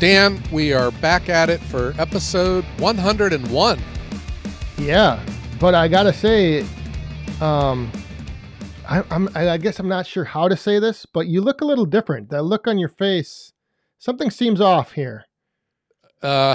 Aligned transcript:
Dan, 0.00 0.40
we 0.52 0.72
are 0.72 0.92
back 0.92 1.28
at 1.28 1.50
it 1.50 1.60
for 1.60 1.92
episode 1.98 2.64
101. 2.78 3.80
Yeah, 4.78 5.20
but 5.58 5.74
I 5.74 5.88
gotta 5.88 6.12
say, 6.12 6.60
um, 7.40 7.90
I, 8.88 9.02
I'm 9.10 9.28
I 9.34 9.56
guess 9.56 9.80
I'm 9.80 9.88
not 9.88 10.06
sure 10.06 10.22
how 10.22 10.46
to 10.46 10.56
say 10.56 10.78
this, 10.78 11.04
but 11.04 11.26
you 11.26 11.40
look 11.40 11.62
a 11.62 11.64
little 11.64 11.84
different. 11.84 12.30
That 12.30 12.44
look 12.44 12.68
on 12.68 12.78
your 12.78 12.90
face, 12.90 13.52
something 13.98 14.30
seems 14.30 14.60
off 14.60 14.92
here. 14.92 15.24
Uh, 16.22 16.54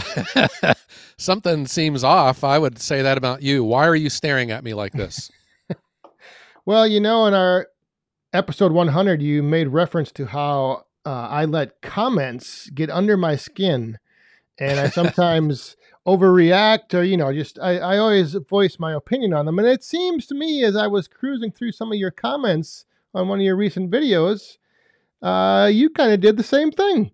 something 1.18 1.68
seems 1.68 2.02
off. 2.02 2.46
I 2.46 2.58
would 2.58 2.80
say 2.80 3.02
that 3.02 3.18
about 3.18 3.44
you. 3.44 3.66
Why 3.66 3.86
are 3.86 3.96
you 3.96 4.10
staring 4.10 4.52
at 4.52 4.64
me 4.64 4.74
like 4.74 4.94
this? 4.94 5.30
well, 6.66 6.88
you 6.88 7.02
know, 7.02 7.26
in 7.26 7.34
our 7.34 7.68
episode 8.32 8.72
100, 8.72 9.22
you 9.22 9.44
made 9.44 9.68
reference 9.68 10.14
to 10.14 10.28
how 10.28 10.86
uh, 11.06 11.28
I 11.30 11.46
let 11.46 11.82
comments 11.82 12.70
get 12.70 12.90
under 12.90 13.18
my 13.18 13.36
skin, 13.36 14.00
and 14.60 14.80
I 14.80 14.90
sometimes 14.90 15.76
overreact 16.08 16.94
or 16.94 17.04
you 17.04 17.16
know 17.16 17.32
just 17.34 17.58
I, 17.60 17.78
I 17.78 17.98
always 17.98 18.34
voice 18.34 18.78
my 18.80 18.94
opinion 18.94 19.34
on 19.34 19.46
them. 19.46 19.60
And 19.60 19.68
it 19.68 19.84
seems 19.84 20.26
to 20.28 20.36
me 20.36 20.64
as 20.64 20.76
I 20.76 20.88
was 20.88 21.08
cruising 21.08 21.52
through 21.52 21.72
some 21.72 21.92
of 21.92 21.98
your 21.98 22.12
comments 22.12 22.86
on 23.14 23.28
one 23.28 23.40
of 23.40 23.46
your 23.46 23.56
recent 23.56 23.92
videos, 23.92 24.58
uh, 25.22 25.70
you 25.72 25.90
kind 25.90 26.12
of 26.12 26.20
did 26.20 26.38
the 26.38 26.44
same 26.44 26.72
thing. 26.72 27.12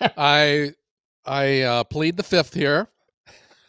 I 0.00 0.72
I 1.24 1.60
uh, 1.62 1.84
plead 1.84 2.16
the 2.16 2.22
fifth 2.22 2.54
here. 2.54 2.88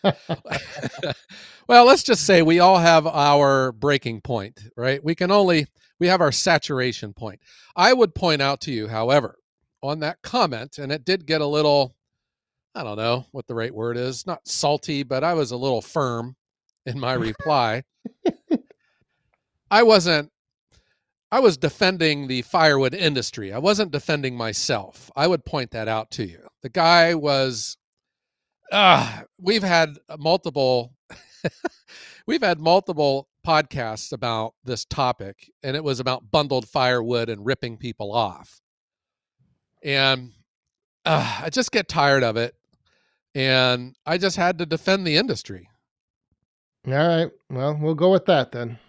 well, 1.67 1.85
let's 1.85 2.03
just 2.03 2.25
say 2.25 2.41
we 2.41 2.59
all 2.59 2.77
have 2.77 3.05
our 3.07 3.71
breaking 3.71 4.21
point, 4.21 4.59
right? 4.75 5.03
We 5.03 5.15
can 5.15 5.31
only 5.31 5.67
we 5.99 6.07
have 6.07 6.21
our 6.21 6.31
saturation 6.31 7.13
point. 7.13 7.41
I 7.75 7.93
would 7.93 8.15
point 8.15 8.41
out 8.41 8.61
to 8.61 8.71
you, 8.71 8.87
however, 8.87 9.37
on 9.83 9.99
that 9.99 10.21
comment, 10.21 10.77
and 10.77 10.91
it 10.91 11.05
did 11.05 11.25
get 11.25 11.41
a 11.41 11.45
little, 11.45 11.95
I 12.73 12.83
don't 12.83 12.97
know 12.97 13.25
what 13.31 13.47
the 13.47 13.55
right 13.55 13.73
word 13.73 13.97
is, 13.97 14.25
not 14.25 14.47
salty, 14.47 15.03
but 15.03 15.23
I 15.23 15.33
was 15.33 15.51
a 15.51 15.57
little 15.57 15.81
firm 15.81 16.35
in 16.85 16.99
my 16.99 17.13
reply. 17.13 17.83
I 19.71 19.83
wasn't, 19.83 20.31
I 21.31 21.39
was 21.41 21.57
defending 21.57 22.27
the 22.27 22.41
firewood 22.41 22.95
industry. 22.95 23.53
I 23.53 23.59
wasn't 23.59 23.91
defending 23.91 24.35
myself. 24.35 25.11
I 25.15 25.27
would 25.27 25.45
point 25.45 25.71
that 25.71 25.87
out 25.87 26.09
to 26.11 26.25
you. 26.25 26.47
The 26.63 26.69
guy 26.69 27.13
was, 27.13 27.77
uh, 28.71 29.21
we've 29.39 29.63
had 29.63 29.97
multiple, 30.17 30.93
we've 32.27 32.41
had 32.41 32.59
multiple 32.59 33.27
podcasts 33.45 34.11
about 34.11 34.53
this 34.63 34.85
topic, 34.85 35.51
and 35.63 35.75
it 35.75 35.83
was 35.83 35.99
about 35.99 36.31
bundled 36.31 36.67
firewood 36.67 37.29
and 37.29 37.45
ripping 37.45 37.77
people 37.77 38.11
off. 38.11 38.61
And 39.83 40.33
uh, 41.05 41.41
I 41.43 41.49
just 41.49 41.71
get 41.71 41.87
tired 41.87 42.23
of 42.23 42.37
it. 42.37 42.55
And 43.35 43.95
I 44.05 44.17
just 44.17 44.37
had 44.37 44.57
to 44.59 44.65
defend 44.65 45.05
the 45.05 45.17
industry. 45.17 45.69
All 46.87 46.93
right. 46.93 47.29
Well, 47.49 47.77
we'll 47.79 47.95
go 47.95 48.11
with 48.11 48.25
that 48.25 48.51
then. 48.51 48.79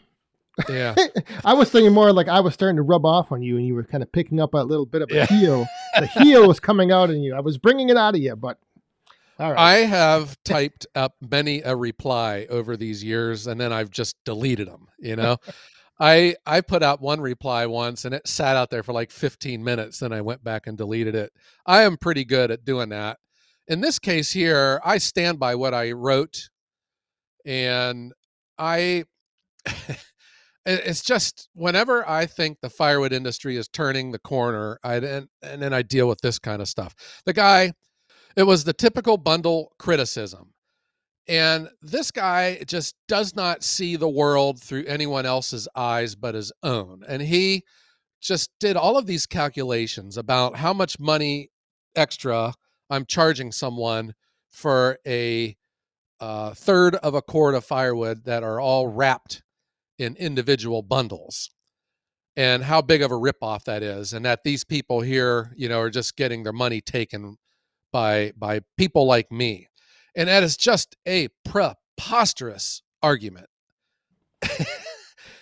Yeah. 0.69 0.95
I 1.45 1.55
was 1.55 1.71
thinking 1.71 1.93
more 1.93 2.13
like 2.13 2.29
I 2.29 2.41
was 2.41 2.55
starting 2.55 2.77
to 2.77 2.83
rub 2.83 3.05
off 3.05 3.33
on 3.33 3.43
you 3.43 3.57
and 3.57 3.67
you 3.67 3.75
were 3.75 3.85
kind 3.85 4.03
of 4.03 4.11
picking 4.13 4.41
up 4.41 4.55
a 4.55 4.59
little 4.59 4.87
bit 4.87 5.03
of 5.03 5.11
a 5.11 5.15
yeah. 5.15 5.27
heel. 5.27 5.67
the 5.99 6.07
heel 6.23 6.47
was 6.47 6.61
coming 6.61 6.93
out 6.93 7.11
in 7.11 7.21
you. 7.21 7.35
I 7.35 7.41
was 7.41 7.59
bringing 7.59 7.91
it 7.91 7.97
out 7.97 8.15
of 8.15 8.21
you, 8.21 8.37
but 8.37 8.59
all 9.41 9.53
right. 9.53 9.59
I 9.59 9.77
have 9.87 10.37
typed 10.45 10.87
up 10.95 11.15
many 11.21 11.63
a 11.63 11.75
reply 11.75 12.47
over 12.51 12.77
these 12.77 13.03
years 13.03 13.47
and 13.47 13.59
then 13.59 13.73
I've 13.73 13.91
just 13.91 14.17
deleted 14.25 14.69
them, 14.69 14.89
you 14.99 15.17
know. 15.17 15.39
I 16.01 16.37
I 16.47 16.61
put 16.61 16.83
out 16.83 17.01
one 17.01 17.21
reply 17.21 17.67
once 17.67 18.05
and 18.05 18.15
it 18.15 18.27
sat 18.27 18.57
out 18.57 18.71
there 18.71 18.83
for 18.83 18.93
like 18.93 19.11
15 19.11 19.63
minutes 19.63 19.99
then 19.99 20.13
I 20.13 20.21
went 20.21 20.45
back 20.45 20.67
and 20.67 20.77
deleted 20.77 21.15
it. 21.15 21.33
I 21.67 21.83
am 21.83 21.97
pretty 21.97 22.25
good 22.25 22.51
at 22.51 22.65
doing 22.65 22.91
that. 22.91 23.19
In 23.69 23.81
this 23.81 23.99
case 23.99 24.33
here, 24.33 24.81
I 24.85 24.99
stand 24.99 25.39
by 25.39 25.55
what 25.55 25.75
I 25.75 25.93
wrote 25.93 26.51
and 27.47 28.13
I 28.59 29.05
it's 30.67 31.03
just 31.03 31.49
whenever 31.55 32.07
I 32.09 32.27
think 32.27 32.59
the 32.61 32.71
firewood 32.71 33.13
industry 33.13 33.57
is 33.57 33.69
turning 33.69 34.13
the 34.13 34.19
corner, 34.19 34.79
I 34.85 34.97
and, 34.97 35.29
and 35.43 35.63
then 35.63 35.73
I 35.73 35.83
deal 35.83 36.09
with 36.09 36.21
this 36.21 36.39
kind 36.39 36.61
of 36.61 36.69
stuff. 36.69 36.95
The 37.25 37.33
guy 37.33 37.73
it 38.37 38.45
was 38.45 38.65
the 38.65 38.73
typical 38.73 39.17
bundle 39.17 39.73
criticism. 39.79 40.53
And 41.29 41.69
this 41.81 42.11
guy 42.11 42.63
just 42.67 42.97
does 43.07 43.37
not 43.37 43.63
see 43.63 43.97
the 43.97 44.09
world 44.09 44.61
through 44.61 44.85
anyone 44.87 45.27
else's 45.27 45.69
eyes 45.77 46.15
but 46.15 46.35
his 46.35 46.53
own. 46.63 47.03
And 47.07 47.23
he 47.23 47.65
just 48.21 48.51
did 48.59 48.77
all 48.77 48.99
of 48.99 49.07
these 49.07 49.27
calculations 49.27 50.17
about 50.17 50.57
how 50.57 50.73
much 50.73 50.99
money 50.99 51.51
extra 51.95 52.55
I'm 52.91 53.07
charging 53.07 53.53
someone 53.53 54.15
for 54.51 54.99
a 55.07 55.57
uh, 56.19 56.53
third 56.55 56.97
of 56.97 57.15
a 57.15 57.23
cord 57.23 57.55
of 57.55 57.65
firewood 57.65 58.25
that 58.25 58.43
are 58.43 58.61
all 58.61 58.89
wrapped 58.89 59.43
in 59.99 60.17
individual 60.17 60.83
bundles 60.83 61.51
and 62.37 62.63
how 62.63 62.83
big 62.83 63.03
of 63.03 63.11
a 63.11 63.15
ripoff 63.15 63.65
that 63.65 63.83
is 63.83 64.13
and 64.13 64.25
that 64.25 64.45
these 64.45 64.65
people 64.65 65.01
here 65.01 65.53
you 65.57 65.69
know 65.69 65.81
are 65.81 65.91
just 65.91 66.17
getting 66.17 66.43
their 66.43 66.53
money 66.53 66.81
taken 66.81 67.37
by 67.93 68.33
by 68.37 68.61
people 68.77 69.07
like 69.07 69.31
me. 69.31 69.69
And 70.15 70.29
that 70.29 70.43
is 70.43 70.57
just 70.57 70.97
a 71.07 71.29
preposterous 71.45 72.83
argument. 73.03 73.47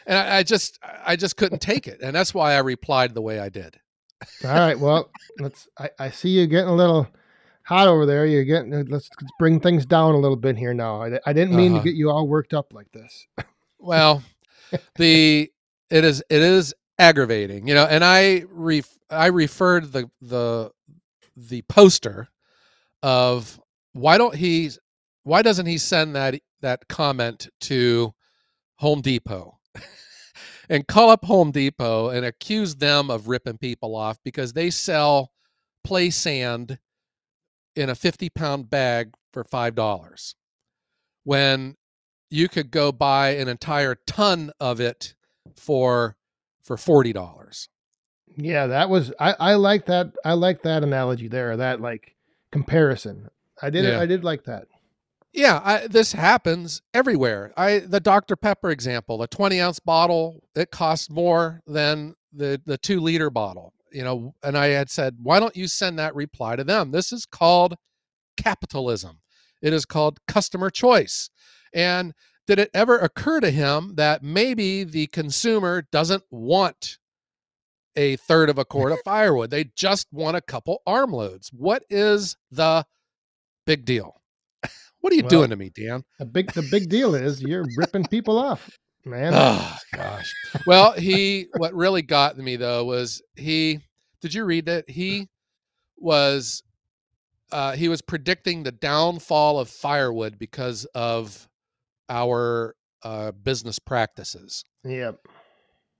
And 0.08 0.16
I, 0.16 0.38
I, 0.38 0.42
just 0.42 0.78
i 1.04 1.16
just 1.16 1.36
couldn't 1.36 1.60
take 1.60 1.86
it 1.86 2.00
and 2.00 2.16
that's 2.16 2.32
why 2.32 2.54
i 2.54 2.58
replied 2.60 3.12
the 3.12 3.20
way 3.20 3.38
i 3.38 3.50
did. 3.50 3.78
All 4.42 4.50
right 4.50 4.78
well 4.78 5.10
let's 5.38 5.68
I, 5.78 5.90
I 5.98 6.10
see 6.10 6.30
you 6.30 6.46
getting 6.46 6.70
a 6.70 6.74
little 6.74 7.06
hot 7.62 7.88
over 7.88 8.06
there. 8.06 8.24
You're 8.24 8.44
getting 8.44 8.72
uh, 8.72 8.84
let's, 8.88 9.10
let's 9.20 9.32
bring 9.38 9.60
things 9.60 9.84
down 9.84 10.14
a 10.14 10.18
little 10.18 10.36
bit 10.36 10.56
here 10.56 10.72
now. 10.72 11.02
I, 11.02 11.20
I 11.26 11.34
didn't 11.34 11.54
mean 11.54 11.72
uh-huh. 11.72 11.82
to 11.82 11.90
get 11.90 11.94
you 11.94 12.10
all 12.10 12.26
worked 12.26 12.54
up 12.54 12.72
like 12.72 12.90
this. 12.92 13.26
Well 13.78 14.22
the 14.96 15.52
it 15.90 16.04
is 16.04 16.22
it 16.30 16.42
is 16.42 16.74
aggravating 16.98 17.66
you 17.68 17.74
know 17.74 17.84
and 17.84 18.04
i 18.04 18.44
ref, 18.50 18.88
i 19.10 19.26
referred 19.26 19.92
the 19.92 20.10
the 20.20 20.70
the 21.36 21.62
poster 21.62 22.28
of 23.02 23.58
why 23.92 24.18
don't 24.18 24.34
he 24.34 24.70
why 25.24 25.42
doesn't 25.42 25.66
he 25.66 25.78
send 25.78 26.16
that 26.16 26.36
that 26.60 26.88
comment 26.88 27.48
to 27.60 28.12
Home 28.76 29.00
Depot 29.00 29.58
and 30.68 30.86
call 30.86 31.10
up 31.10 31.24
Home 31.24 31.50
Depot 31.50 32.10
and 32.10 32.24
accuse 32.24 32.74
them 32.76 33.10
of 33.10 33.28
ripping 33.28 33.58
people 33.58 33.94
off 33.94 34.18
because 34.24 34.52
they 34.52 34.70
sell 34.70 35.32
play 35.84 36.10
sand 36.10 36.78
in 37.76 37.90
a 37.90 37.94
50 37.94 38.30
pound 38.30 38.68
bag 38.68 39.14
for 39.32 39.44
$5 39.44 40.34
when 41.24 41.76
you 42.30 42.48
could 42.48 42.70
go 42.70 42.92
buy 42.92 43.30
an 43.30 43.48
entire 43.48 43.96
ton 44.06 44.50
of 44.60 44.80
it 44.80 45.14
for 45.56 46.16
for 46.64 46.76
$40. 46.76 47.68
Yeah, 48.36 48.66
that 48.66 48.90
was 48.90 49.12
I 49.18 49.34
I 49.40 49.54
like 49.54 49.86
that 49.86 50.12
I 50.24 50.34
like 50.34 50.62
that 50.62 50.82
analogy 50.82 51.28
there. 51.28 51.56
That 51.56 51.80
like 51.80 52.14
comparison. 52.50 53.28
I 53.60 53.70
did 53.70 53.84
yeah. 53.84 54.00
I 54.00 54.06
did 54.06 54.24
like 54.24 54.44
that. 54.44 54.66
Yeah, 55.32 55.60
I, 55.62 55.86
this 55.86 56.12
happens 56.12 56.82
everywhere. 56.94 57.52
I 57.56 57.80
the 57.80 58.00
Dr 58.00 58.36
Pepper 58.36 58.70
example, 58.70 59.22
a 59.22 59.28
20 59.28 59.60
ounce 59.60 59.78
bottle, 59.78 60.42
it 60.54 60.70
costs 60.70 61.10
more 61.10 61.62
than 61.66 62.14
the 62.32 62.60
the 62.64 62.78
two 62.78 63.00
liter 63.00 63.30
bottle. 63.30 63.72
You 63.92 64.04
know, 64.04 64.34
and 64.42 64.56
I 64.56 64.66
had 64.66 64.90
said, 64.90 65.16
why 65.22 65.40
don't 65.40 65.56
you 65.56 65.66
send 65.66 65.98
that 65.98 66.14
reply 66.14 66.56
to 66.56 66.64
them? 66.64 66.90
This 66.90 67.10
is 67.10 67.24
called 67.24 67.76
capitalism. 68.36 69.20
It 69.62 69.72
is 69.72 69.86
called 69.86 70.20
customer 70.26 70.70
choice. 70.70 71.30
And 71.72 72.12
did 72.46 72.58
it 72.58 72.70
ever 72.72 72.98
occur 72.98 73.40
to 73.40 73.50
him 73.50 73.94
that 73.96 74.22
maybe 74.22 74.84
the 74.84 75.06
consumer 75.08 75.82
doesn't 75.90 76.24
want 76.30 76.98
a 77.98 78.14
third 78.16 78.48
of 78.48 78.58
a 78.58 78.64
cord 78.64 78.92
of 78.92 79.00
firewood. 79.04 79.50
They 79.50 79.64
just 79.74 80.06
want 80.12 80.36
a 80.36 80.40
couple 80.40 80.82
armloads. 80.86 81.52
What 81.52 81.82
is 81.90 82.36
the 82.50 82.86
big 83.66 83.84
deal? 83.84 84.22
What 85.00 85.12
are 85.12 85.16
you 85.16 85.22
well, 85.22 85.30
doing 85.30 85.50
to 85.50 85.56
me, 85.56 85.70
Dan? 85.70 86.02
The 86.18 86.26
big 86.26 86.50
the 86.52 86.66
big 86.72 86.88
deal 86.88 87.14
is 87.14 87.40
you're 87.40 87.64
ripping 87.76 88.04
people 88.06 88.36
off, 88.36 88.68
man. 89.04 89.32
Oh 89.36 89.76
gosh. 89.94 90.34
Well, 90.66 90.90
he 90.92 91.46
what 91.56 91.72
really 91.72 92.02
got 92.02 92.36
me 92.36 92.56
though 92.56 92.84
was 92.84 93.22
he 93.36 93.78
did 94.20 94.34
you 94.34 94.44
read 94.44 94.68
it? 94.68 94.90
He 94.90 95.28
was 95.96 96.64
uh, 97.52 97.76
he 97.76 97.88
was 97.88 98.02
predicting 98.02 98.64
the 98.64 98.72
downfall 98.72 99.60
of 99.60 99.68
firewood 99.68 100.36
because 100.36 100.84
of 100.96 101.48
our 102.08 102.74
uh, 103.04 103.30
business 103.30 103.78
practices. 103.78 104.64
Yep 104.84 105.20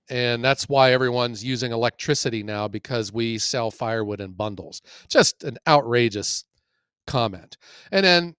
and 0.09 0.43
that's 0.43 0.67
why 0.67 0.91
everyone's 0.91 1.43
using 1.43 1.71
electricity 1.71 2.43
now 2.43 2.67
because 2.67 3.13
we 3.13 3.37
sell 3.37 3.69
firewood 3.71 4.21
in 4.21 4.31
bundles. 4.31 4.81
Just 5.07 5.43
an 5.43 5.57
outrageous 5.67 6.45
comment. 7.07 7.57
And 7.91 8.05
then 8.05 8.35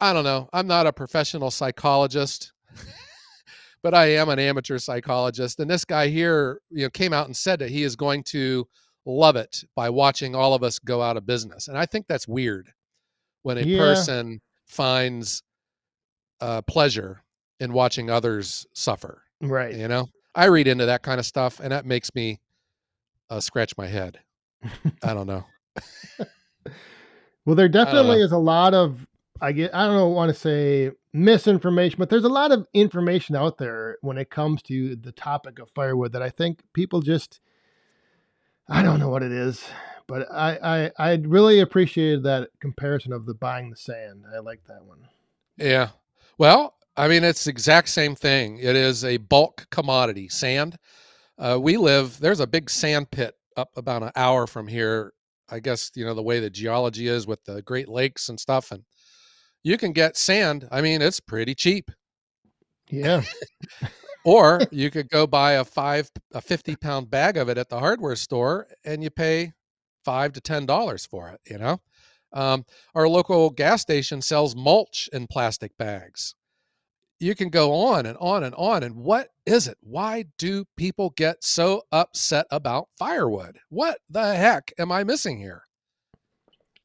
I 0.00 0.12
don't 0.12 0.24
know, 0.24 0.48
I'm 0.52 0.66
not 0.66 0.86
a 0.86 0.92
professional 0.92 1.50
psychologist, 1.50 2.52
but 3.82 3.94
I 3.94 4.06
am 4.12 4.28
an 4.28 4.38
amateur 4.38 4.78
psychologist 4.78 5.60
and 5.60 5.70
this 5.70 5.84
guy 5.84 6.08
here, 6.08 6.60
you 6.70 6.82
know, 6.84 6.90
came 6.90 7.12
out 7.12 7.26
and 7.26 7.36
said 7.36 7.58
that 7.60 7.70
he 7.70 7.82
is 7.82 7.96
going 7.96 8.22
to 8.24 8.66
love 9.06 9.36
it 9.36 9.64
by 9.74 9.88
watching 9.88 10.34
all 10.34 10.54
of 10.54 10.62
us 10.62 10.78
go 10.78 11.00
out 11.00 11.16
of 11.16 11.26
business. 11.26 11.68
And 11.68 11.78
I 11.78 11.86
think 11.86 12.06
that's 12.08 12.26
weird 12.28 12.72
when 13.42 13.58
a 13.58 13.62
Yeah. 13.62 13.78
person 13.78 14.40
finds 14.66 15.42
uh, 16.40 16.62
pleasure 16.62 17.22
in 17.60 17.72
watching 17.72 18.10
others 18.10 18.66
suffer. 18.74 19.22
Right. 19.40 19.74
You 19.74 19.88
know, 19.88 20.08
I 20.36 20.44
read 20.46 20.68
into 20.68 20.86
that 20.86 21.02
kind 21.02 21.18
of 21.18 21.26
stuff, 21.26 21.58
and 21.58 21.72
that 21.72 21.86
makes 21.86 22.14
me 22.14 22.40
uh, 23.30 23.40
scratch 23.40 23.76
my 23.76 23.86
head. 23.86 24.20
I 25.02 25.14
don't 25.14 25.26
know. 25.26 25.44
Well, 27.46 27.54
there 27.54 27.68
definitely 27.68 28.20
is 28.20 28.32
a 28.32 28.38
lot 28.38 28.74
of 28.74 29.06
I 29.40 29.52
get 29.52 29.74
I 29.74 29.86
don't 29.86 30.14
want 30.14 30.30
to 30.30 30.34
say 30.34 30.90
misinformation, 31.12 31.96
but 31.98 32.10
there's 32.10 32.24
a 32.24 32.28
lot 32.28 32.50
of 32.50 32.66
information 32.74 33.36
out 33.36 33.58
there 33.58 33.98
when 34.02 34.18
it 34.18 34.30
comes 34.30 34.62
to 34.64 34.96
the 34.96 35.12
topic 35.12 35.60
of 35.60 35.70
firewood 35.70 36.12
that 36.12 36.22
I 36.22 36.28
think 36.28 36.62
people 36.72 37.00
just 37.00 37.40
I 38.68 38.82
don't 38.82 38.98
know 38.98 39.08
what 39.08 39.22
it 39.22 39.30
is, 39.30 39.64
but 40.08 40.26
I 40.30 40.90
I 40.98 41.10
I 41.12 41.14
really 41.22 41.60
appreciated 41.60 42.24
that 42.24 42.50
comparison 42.60 43.12
of 43.12 43.26
the 43.26 43.34
buying 43.34 43.70
the 43.70 43.76
sand. 43.76 44.24
I 44.34 44.40
like 44.40 44.64
that 44.66 44.84
one. 44.84 45.06
Yeah. 45.56 45.90
Well, 46.38 46.74
I 46.96 47.08
mean, 47.08 47.24
it's 47.24 47.44
the 47.44 47.50
exact 47.50 47.88
same 47.88 48.14
thing. 48.14 48.58
It 48.58 48.74
is 48.76 49.04
a 49.04 49.18
bulk 49.18 49.66
commodity, 49.70 50.28
sand. 50.28 50.76
Uh, 51.38 51.58
we 51.60 51.76
live, 51.76 52.18
there's 52.18 52.40
a 52.40 52.46
big 52.46 52.70
sand 52.70 53.10
pit 53.10 53.34
up 53.56 53.70
about 53.76 54.02
an 54.02 54.12
hour 54.16 54.46
from 54.46 54.66
here. 54.66 55.12
I 55.48 55.60
guess, 55.60 55.92
you 55.94 56.04
know, 56.04 56.14
the 56.14 56.22
way 56.22 56.40
the 56.40 56.50
geology 56.50 57.06
is 57.06 57.26
with 57.26 57.44
the 57.44 57.62
Great 57.62 57.88
Lakes 57.88 58.28
and 58.28 58.40
stuff. 58.40 58.72
And 58.72 58.82
you 59.62 59.78
can 59.78 59.92
get 59.92 60.16
sand. 60.16 60.66
I 60.72 60.80
mean, 60.80 61.00
it's 61.02 61.20
pretty 61.20 61.54
cheap. 61.54 61.90
Yeah. 62.90 63.22
Or 64.26 64.60
you 64.72 64.90
could 64.90 65.08
go 65.08 65.24
buy 65.28 65.52
a 65.52 65.64
five, 65.64 66.10
a 66.34 66.40
50 66.40 66.74
pound 66.74 67.08
bag 67.08 67.36
of 67.36 67.48
it 67.48 67.58
at 67.58 67.68
the 67.68 67.78
hardware 67.78 68.16
store 68.16 68.66
and 68.84 69.00
you 69.00 69.08
pay 69.08 69.52
five 70.04 70.32
to 70.32 70.40
$10 70.40 71.08
for 71.08 71.28
it, 71.28 71.40
you 71.48 71.58
know? 71.58 71.80
Um, 72.32 72.64
our 72.96 73.08
local 73.08 73.50
gas 73.50 73.82
station 73.82 74.20
sells 74.20 74.56
mulch 74.56 75.08
in 75.12 75.28
plastic 75.28 75.78
bags. 75.78 76.34
You 77.18 77.34
can 77.34 77.48
go 77.48 77.72
on 77.74 78.06
and 78.06 78.18
on 78.18 78.44
and 78.44 78.54
on. 78.56 78.82
And 78.82 78.94
what 78.96 79.28
is 79.46 79.68
it? 79.68 79.78
Why 79.80 80.24
do 80.38 80.64
people 80.76 81.10
get 81.16 81.42
so 81.42 81.82
upset 81.92 82.46
about 82.50 82.88
firewood? 82.98 83.58
What 83.70 83.98
the 84.10 84.34
heck 84.34 84.72
am 84.78 84.92
I 84.92 85.02
missing 85.04 85.38
here? 85.38 85.62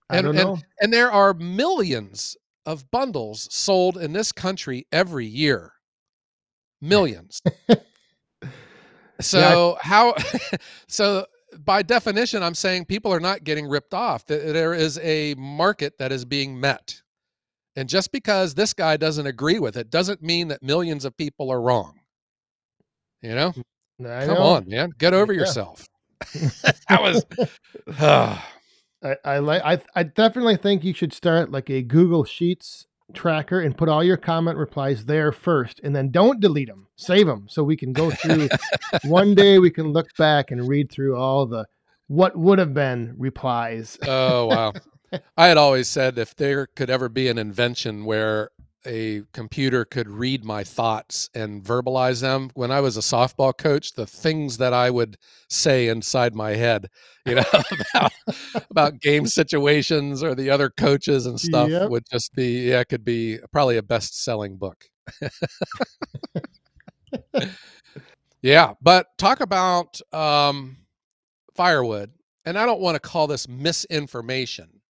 I 0.09 0.17
And- 0.17 0.25
don't 0.25 0.37
and- 0.37 0.45
know. 0.49 0.57
And 0.79 0.93
there 0.93 1.11
are 1.11 1.33
millions 1.33 2.37
of 2.65 2.89
bundles 2.91 3.47
sold 3.53 3.97
in 3.97 4.13
this 4.13 4.31
country 4.31 4.87
every 4.91 5.25
year. 5.25 5.73
Millions. 6.81 7.41
so 9.21 9.77
how 9.81 10.15
so 10.87 11.25
by 11.59 11.81
definition 11.81 12.41
I'm 12.43 12.55
saying 12.55 12.85
people 12.85 13.13
are 13.13 13.19
not 13.19 13.43
getting 13.43 13.67
ripped 13.67 13.93
off. 13.93 14.25
There 14.25 14.73
is 14.73 14.97
a 14.99 15.35
market 15.35 15.97
that 15.99 16.11
is 16.11 16.23
being 16.25 16.59
met. 16.59 17.00
And 17.75 17.87
just 17.87 18.11
because 18.11 18.53
this 18.53 18.73
guy 18.73 18.97
doesn't 18.97 19.27
agree 19.27 19.59
with 19.59 19.77
it 19.77 19.89
doesn't 19.89 20.21
mean 20.21 20.49
that 20.49 20.61
millions 20.61 21.05
of 21.05 21.15
people 21.15 21.49
are 21.51 21.61
wrong. 21.61 21.99
You 23.21 23.35
know? 23.35 23.53
I 24.05 24.25
Come 24.25 24.35
know. 24.35 24.41
on, 24.43 24.67
man. 24.67 24.91
Get 24.97 25.13
over 25.13 25.31
Yeah. 25.33 25.39
yourself. 25.41 25.87
that 26.89 27.01
was 27.01 27.25
Ah, 27.99 28.47
I, 29.03 29.15
I 29.25 29.37
like 29.39 29.61
I 29.63 29.79
I 29.95 30.03
definitely 30.03 30.57
think 30.57 30.83
you 30.83 30.93
should 30.93 31.13
start 31.13 31.51
like 31.51 31.69
a 31.69 31.81
Google 31.81 32.23
Sheets 32.23 32.85
tracker 33.13 33.59
and 33.59 33.75
put 33.77 33.89
all 33.89 34.03
your 34.03 34.17
comment 34.17 34.57
replies 34.57 35.05
there 35.05 35.31
first 35.31 35.81
and 35.83 35.93
then 35.95 36.11
don't 36.11 36.39
delete 36.39 36.69
them 36.69 36.87
save 36.95 37.27
them 37.27 37.45
so 37.49 37.61
we 37.61 37.75
can 37.75 37.91
go 37.91 38.09
through 38.09 38.47
one 39.03 39.35
day 39.35 39.59
we 39.59 39.69
can 39.69 39.87
look 39.91 40.07
back 40.17 40.49
and 40.51 40.65
read 40.69 40.89
through 40.89 41.17
all 41.17 41.45
the 41.45 41.65
what 42.07 42.37
would 42.37 42.57
have 42.57 42.73
been 42.73 43.13
replies 43.17 43.97
Oh 44.07 44.45
wow. 44.45 44.73
I 45.37 45.47
had 45.47 45.57
always 45.57 45.87
said 45.87 46.17
if 46.17 46.35
there 46.35 46.67
could 46.67 46.89
ever 46.89 47.09
be 47.09 47.27
an 47.27 47.37
invention 47.37 48.05
where 48.05 48.51
a 48.85 49.21
computer 49.33 49.85
could 49.85 50.07
read 50.09 50.43
my 50.43 50.63
thoughts 50.63 51.29
and 51.35 51.63
verbalize 51.63 52.21
them 52.21 52.49
when 52.55 52.71
I 52.71 52.81
was 52.81 52.97
a 52.97 53.01
softball 53.01 53.55
coach, 53.55 53.93
the 53.93 54.07
things 54.07 54.57
that 54.57 54.73
I 54.73 54.89
would 54.89 55.17
say 55.49 55.87
inside 55.89 56.33
my 56.33 56.51
head, 56.55 56.87
you 57.25 57.35
know, 57.35 57.43
about, 57.93 58.11
about 58.71 58.99
game 58.99 59.27
situations 59.27 60.23
or 60.23 60.33
the 60.33 60.49
other 60.49 60.69
coaches 60.71 61.27
and 61.27 61.39
stuff 61.39 61.73
Yep. 61.73 61.83
would 61.85 62.03
just 62.11 62.33
be 62.33 62.69
yeah, 62.69 62.79
it 62.81 62.89
could 62.89 63.05
be 63.05 63.39
probably 63.51 63.77
a 63.77 63.83
best-selling 63.83 64.57
book. 64.57 64.85
yeah, 68.41 68.73
but 68.81 69.07
talk 69.17 69.39
about 69.41 69.99
um 70.13 70.77
firewood 71.55 72.11
and 72.45 72.57
I 72.59 72.65
don't 72.67 72.81
want 72.81 72.95
to 72.95 73.01
call 73.01 73.27
this 73.27 73.47
misinformation, 73.49 74.80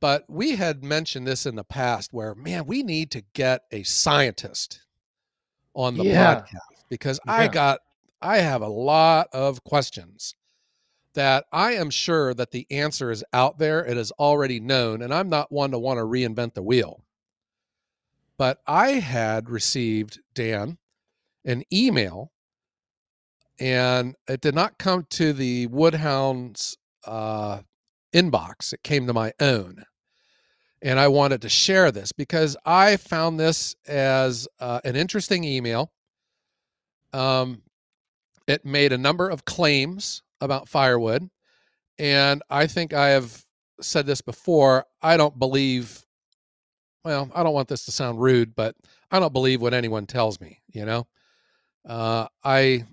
but 0.00 0.24
we 0.28 0.56
had 0.56 0.82
mentioned 0.82 1.26
this 1.26 1.46
in 1.46 1.54
the 1.54 1.64
past 1.64 2.12
where, 2.12 2.34
man, 2.34 2.66
we 2.66 2.82
need 2.82 3.10
to 3.12 3.22
get 3.34 3.62
a 3.70 3.82
scientist 3.82 4.80
on 5.74 5.96
the 5.96 6.04
Yeah. 6.04 6.36
podcast 6.36 6.84
because 6.88 7.20
I 7.26 7.48
got, 7.48 7.80
I 8.20 8.38
have 8.38 8.62
a 8.62 8.68
lot 8.68 9.28
of 9.32 9.62
questions 9.64 10.34
that 11.14 11.44
I 11.52 11.72
am 11.72 11.90
sure 11.90 12.34
that 12.34 12.50
the 12.50 12.66
answer 12.70 13.10
is 13.10 13.24
out 13.32 13.58
there. 13.58 13.84
It 13.84 13.96
is 13.96 14.12
already 14.12 14.60
known, 14.60 15.02
and 15.02 15.12
I'm 15.12 15.28
not 15.28 15.50
one 15.52 15.70
to 15.72 15.78
want 15.78 15.98
to 15.98 16.04
reinvent 16.04 16.54
the 16.54 16.62
wheel. 16.62 17.04
But 18.36 18.58
I 18.66 18.92
had 18.92 19.50
received, 19.50 20.20
Dan, 20.34 20.78
an 21.44 21.64
email 21.72 22.32
and 23.58 24.14
it 24.26 24.40
did 24.40 24.54
not 24.54 24.78
come 24.78 25.06
to 25.10 25.32
the 25.34 25.66
Woodhounds 25.66 26.76
uh, 27.04 27.60
inbox. 28.14 28.72
It 28.72 28.82
came 28.82 29.06
to 29.06 29.12
my 29.12 29.32
own, 29.40 29.84
and 30.82 30.98
I 30.98 31.08
wanted 31.08 31.42
to 31.42 31.48
share 31.48 31.90
this 31.90 32.12
because 32.12 32.56
I 32.64 32.96
found 32.96 33.38
this 33.38 33.76
as 33.86 34.48
uh, 34.58 34.80
an 34.84 34.96
interesting 34.96 35.44
email. 35.44 35.92
Um, 37.12 37.62
it 38.46 38.64
made 38.64 38.92
a 38.92 38.98
number 38.98 39.28
of 39.28 39.44
claims 39.44 40.22
about 40.40 40.68
firewood, 40.68 41.28
and 41.98 42.42
I 42.48 42.66
think 42.66 42.92
I 42.92 43.10
have 43.10 43.44
said 43.80 44.06
this 44.06 44.20
before. 44.20 44.86
I 45.02 45.16
don't 45.16 45.38
believe. 45.38 46.04
Well, 47.04 47.30
I 47.34 47.42
don't 47.42 47.54
want 47.54 47.68
this 47.68 47.86
to 47.86 47.92
sound 47.92 48.20
rude, 48.20 48.54
but 48.54 48.74
I 49.10 49.20
don't 49.20 49.32
believe 49.32 49.62
what 49.62 49.74
anyone 49.74 50.06
tells 50.06 50.40
me. 50.40 50.60
You 50.68 50.84
know, 50.84 51.06
uh, 51.88 52.26
I 52.44 52.84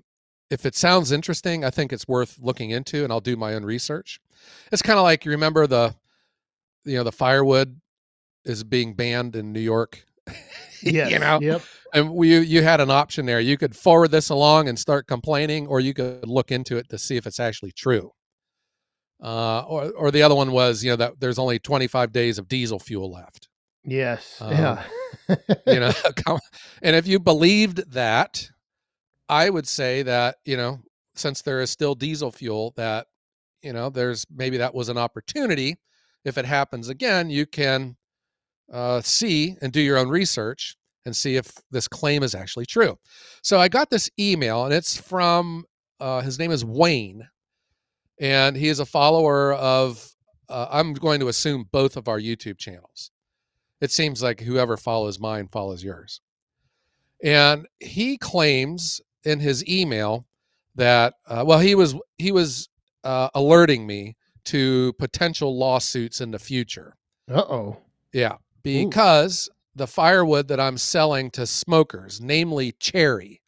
if 0.50 0.66
it 0.66 0.76
sounds 0.76 1.12
interesting, 1.12 1.66
I 1.66 1.70
think 1.70 1.92
it's 1.92 2.08
worth 2.08 2.38
looking 2.42 2.72
into, 2.72 3.04
and 3.04 3.12
I'll 3.12 3.20
do 3.20 3.36
my 3.36 3.54
own 3.54 3.66
research. 3.66 4.20
It's 4.72 4.82
kind 4.82 4.98
of 4.98 5.04
like 5.04 5.26
you 5.26 5.32
remember 5.32 5.68
the, 5.68 5.96
you 6.88 6.98
know, 6.98 7.04
the 7.04 7.12
firewood 7.12 7.80
is 8.46 8.64
being 8.64 8.94
banned 8.94 9.36
in 9.36 9.52
New 9.54 9.60
York. 9.60 10.04
yes 10.82 11.12
you 11.12 11.20
know, 11.20 11.40
yep 11.42 11.62
and 11.94 12.12
we, 12.12 12.40
you 12.40 12.64
had 12.64 12.82
an 12.82 12.92
option 12.92 13.26
there. 13.26 13.40
You 13.40 13.58
could 13.58 13.76
forward 13.76 14.12
this 14.12 14.30
along 14.30 14.70
and 14.70 14.78
start 14.78 15.08
complaining, 15.08 15.68
or 15.68 15.80
you 15.80 15.94
could 15.94 16.28
look 16.28 16.52
into 16.52 16.78
it 16.78 16.90
to 16.90 16.98
see 16.98 17.18
if 17.18 17.26
it's 17.26 17.40
actually 17.40 17.72
true. 17.72 18.12
Uh, 19.22 19.62
or, 19.62 19.92
or 19.92 20.12
the 20.12 20.22
other 20.22 20.36
one 20.36 20.52
was, 20.52 20.84
you 20.84 20.92
know, 20.92 20.96
that 20.96 21.20
there's 21.20 21.40
only 21.40 21.60
25 21.60 22.12
days 22.12 22.38
of 22.38 22.48
diesel 22.48 22.80
fuel 22.80 23.12
left. 23.12 23.48
yes 23.84 24.38
Um, 24.42 24.52
yeah 24.52 24.84
You 25.66 25.80
know, 25.80 25.92
and 26.82 26.96
if 26.96 27.08
you 27.08 27.20
believed 27.20 27.92
that, 27.94 28.50
I 29.30 29.50
would 29.50 29.68
say 29.68 30.04
that 30.04 30.38
you 30.46 30.56
know, 30.56 30.80
since 31.16 31.42
there 31.42 31.60
is 31.62 31.72
still 31.72 31.96
diesel 31.96 32.32
fuel, 32.32 32.74
that 32.78 33.08
you 33.64 33.74
know, 33.74 33.90
there's 33.90 34.26
maybe 34.34 34.58
that 34.58 34.76
was 34.76 34.88
an 34.90 34.98
opportunity. 34.98 35.78
If 36.28 36.38
it 36.38 36.46
happens 36.46 36.90
again, 36.90 37.30
you 37.30 37.46
can 37.46 37.96
uh, 38.72 39.02
see 39.02 39.56
and 39.62 39.72
do 39.72 39.80
your 39.80 39.98
own 39.98 40.10
research 40.10 40.76
and 41.06 41.16
see 41.16 41.38
if 41.38 41.54
this 41.72 41.88
claim 41.88 42.22
is 42.22 42.36
actually 42.36 42.66
true. 42.66 42.98
So 43.42 43.60
I 43.60 43.70
got 43.70 43.90
this 43.90 44.10
email, 44.20 44.66
and 44.66 44.74
it's 44.74 45.00
from 45.00 45.64
uh, 46.02 46.20
his 46.20 46.38
name 46.38 46.52
is 46.52 46.66
Wayne, 46.66 47.26
and 48.20 48.58
he 48.58 48.68
is 48.68 48.80
a 48.80 48.86
follower 48.86 49.54
of. 49.54 50.14
Uh, 50.50 50.68
I'm 50.72 50.94
going 50.94 51.20
to 51.20 51.28
assume 51.28 51.68
both 51.74 51.98
of 51.98 52.08
our 52.08 52.20
YouTube 52.20 52.58
channels. 52.58 53.12
It 53.82 53.92
seems 53.92 54.24
like 54.24 54.40
whoever 54.40 54.78
follows 54.78 55.20
mine 55.20 55.50
follows 55.50 55.84
yours. 55.84 56.22
And 57.22 57.68
he 57.82 58.18
claims 58.18 59.02
in 59.26 59.42
his 59.42 59.68
email 59.68 60.26
that 60.76 61.16
uh, 61.28 61.44
well, 61.46 61.60
he 61.60 61.76
was 61.76 61.96
he 62.18 62.32
was 62.32 62.70
uh, 63.04 63.30
alerting 63.34 63.86
me 63.86 64.16
to 64.48 64.94
potential 64.94 65.58
lawsuits 65.58 66.22
in 66.22 66.32
the 66.32 66.40
future. 66.40 66.96
uh-oh 67.30 67.78
Yeah, 68.14 68.38
because 68.64 69.50
the 69.76 69.88
firewood 69.88 70.48
that 70.48 70.60
I'm 70.60 70.78
selling 70.78 71.30
to 71.32 71.46
smokers, 71.46 72.22
namely 72.22 72.72
cherry, 72.80 73.42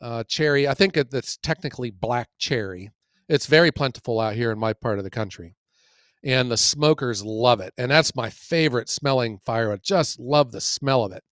uh, 0.00 0.22
cherry, 0.24 0.68
I 0.68 0.74
think 0.74 0.96
it, 0.96 1.10
that's 1.10 1.36
technically 1.38 1.90
black 1.90 2.28
cherry. 2.38 2.90
It's 3.28 3.46
very 3.46 3.72
plentiful 3.72 4.20
out 4.20 4.34
here 4.34 4.52
in 4.52 4.58
my 4.58 4.72
part 4.72 4.98
of 4.98 5.04
the 5.04 5.10
country. 5.10 5.56
And 6.24 6.50
the 6.50 6.56
smokers 6.56 7.24
love 7.24 7.60
it. 7.60 7.74
And 7.76 7.90
that's 7.90 8.14
my 8.14 8.30
favorite 8.30 8.88
smelling 8.88 9.38
firewood. 9.44 9.82
Just 9.82 10.20
love 10.20 10.52
the 10.52 10.60
smell 10.60 11.04
of 11.04 11.12
it 11.12 11.22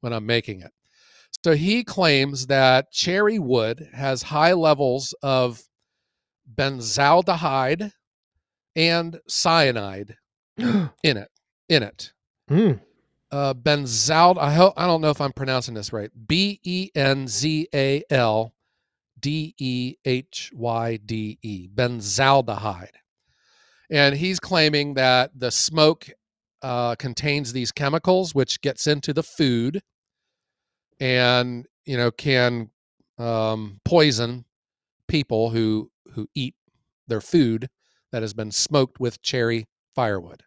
when 0.00 0.12
I'm 0.12 0.26
making 0.26 0.60
it. 0.60 0.72
So 1.44 1.54
he 1.54 1.84
claims 1.84 2.46
that 2.48 2.90
cherry 2.90 3.38
wood 3.38 3.88
has 3.92 4.22
high 4.22 4.52
levels 4.52 5.14
of 5.22 5.62
benzaldehyde 6.56 7.92
and 8.76 9.20
cyanide 9.28 10.16
in 10.58 10.90
it. 11.02 11.30
In 11.68 11.82
it. 11.82 12.12
Mm. 12.50 12.80
Uh, 13.30 13.54
benzal. 13.54 14.38
I 14.38 14.52
hope 14.52 14.74
I 14.76 14.86
don't 14.86 15.00
know 15.00 15.10
if 15.10 15.20
I'm 15.20 15.32
pronouncing 15.32 15.74
this 15.74 15.92
right. 15.92 16.10
B 16.26 16.60
e 16.62 16.90
n 16.94 17.26
z 17.26 17.68
a 17.74 18.02
l 18.10 18.54
d 19.18 19.54
e 19.58 19.96
h 20.04 20.52
y 20.54 20.98
d 21.04 21.38
e. 21.42 21.68
Benzaldehyde, 21.74 22.94
and 23.90 24.14
he's 24.14 24.38
claiming 24.38 24.94
that 24.94 25.32
the 25.34 25.50
smoke 25.50 26.08
uh, 26.62 26.94
contains 26.94 27.52
these 27.52 27.72
chemicals, 27.72 28.34
which 28.34 28.60
gets 28.60 28.86
into 28.86 29.12
the 29.12 29.22
food, 29.22 29.82
and 31.00 31.66
you 31.86 31.96
know 31.96 32.10
can 32.12 32.70
um, 33.18 33.80
poison 33.84 34.44
people 35.08 35.50
who 35.50 35.90
who 36.12 36.28
eat 36.34 36.54
their 37.08 37.20
food 37.20 37.68
that 38.14 38.22
has 38.22 38.32
been 38.32 38.52
smoked 38.52 39.00
with 39.00 39.20
cherry 39.22 39.66
firewood. 39.92 40.44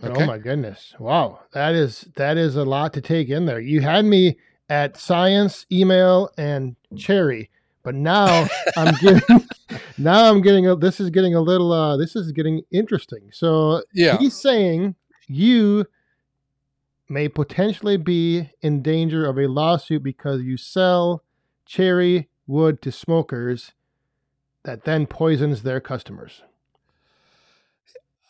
Oh 0.00 0.24
my 0.26 0.38
goodness. 0.38 0.94
Wow. 1.00 1.40
That 1.52 1.74
is 1.74 2.02
that 2.14 2.36
is 2.36 2.54
a 2.54 2.64
lot 2.64 2.92
to 2.92 3.00
take 3.00 3.28
in 3.30 3.46
there. 3.46 3.58
You 3.58 3.80
had 3.80 4.04
me 4.04 4.36
at 4.68 4.96
science, 4.96 5.66
email, 5.72 6.30
and 6.38 6.76
cherry, 6.96 7.50
but 7.82 7.96
now 7.96 8.46
I'm 8.76 8.94
getting 9.02 9.48
now 9.98 10.30
I'm 10.30 10.40
getting 10.40 10.68
a, 10.68 10.76
this 10.76 11.00
is 11.00 11.10
getting 11.10 11.34
a 11.34 11.40
little 11.40 11.72
uh 11.72 11.96
this 11.96 12.14
is 12.14 12.30
getting 12.30 12.62
interesting. 12.70 13.28
So 13.32 13.82
Yeah. 13.92 14.16
he's 14.18 14.40
saying 14.40 14.94
you 15.26 15.86
may 17.08 17.28
potentially 17.28 17.96
be 17.96 18.50
in 18.62 18.82
danger 18.82 19.26
of 19.26 19.36
a 19.36 19.48
lawsuit 19.48 20.04
because 20.04 20.42
you 20.42 20.56
sell 20.56 21.24
cherry 21.66 22.28
wood 22.46 22.80
to 22.82 22.92
smokers 22.92 23.72
that 24.62 24.84
then 24.84 25.08
poisons 25.08 25.64
their 25.64 25.80
customers. 25.80 26.44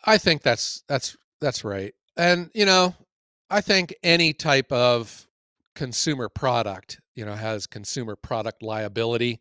I 0.05 0.19
think 0.19 0.43
that's 0.43 0.83
that's 0.89 1.17
that's 1.41 1.65
right. 1.65 1.95
And 2.17 2.51
you 2.55 2.67
know, 2.67 2.95
I 3.51 3.61
think 3.61 3.95
any 4.03 4.33
type 4.33 4.71
of 4.73 5.27
consumer 5.75 6.29
product, 6.29 7.01
you 7.15 7.25
know, 7.25 7.35
has 7.35 7.67
consumer 7.67 8.17
product 8.17 8.63
liability. 8.63 9.41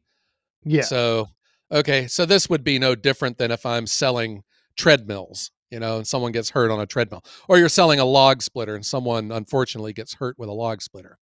Yeah. 0.66 0.82
So, 0.84 1.28
okay, 1.72 2.08
so 2.08 2.26
this 2.26 2.50
would 2.50 2.64
be 2.64 2.80
no 2.80 2.96
different 2.96 3.38
than 3.38 3.52
if 3.52 3.66
I'm 3.66 3.88
selling 3.88 4.44
treadmills, 4.78 5.52
you 5.70 5.80
know, 5.80 5.98
and 5.98 6.08
someone 6.08 6.32
gets 6.32 6.50
hurt 6.50 6.72
on 6.72 6.80
a 6.80 6.86
treadmill, 6.86 7.24
or 7.48 7.58
you're 7.58 7.70
selling 7.70 8.00
a 8.00 8.06
log 8.06 8.42
splitter 8.42 8.76
and 8.76 8.86
someone 8.86 9.32
unfortunately 9.32 9.94
gets 9.94 10.14
hurt 10.16 10.38
with 10.40 10.50
a 10.50 10.54
log 10.54 10.82
splitter. 10.82 11.18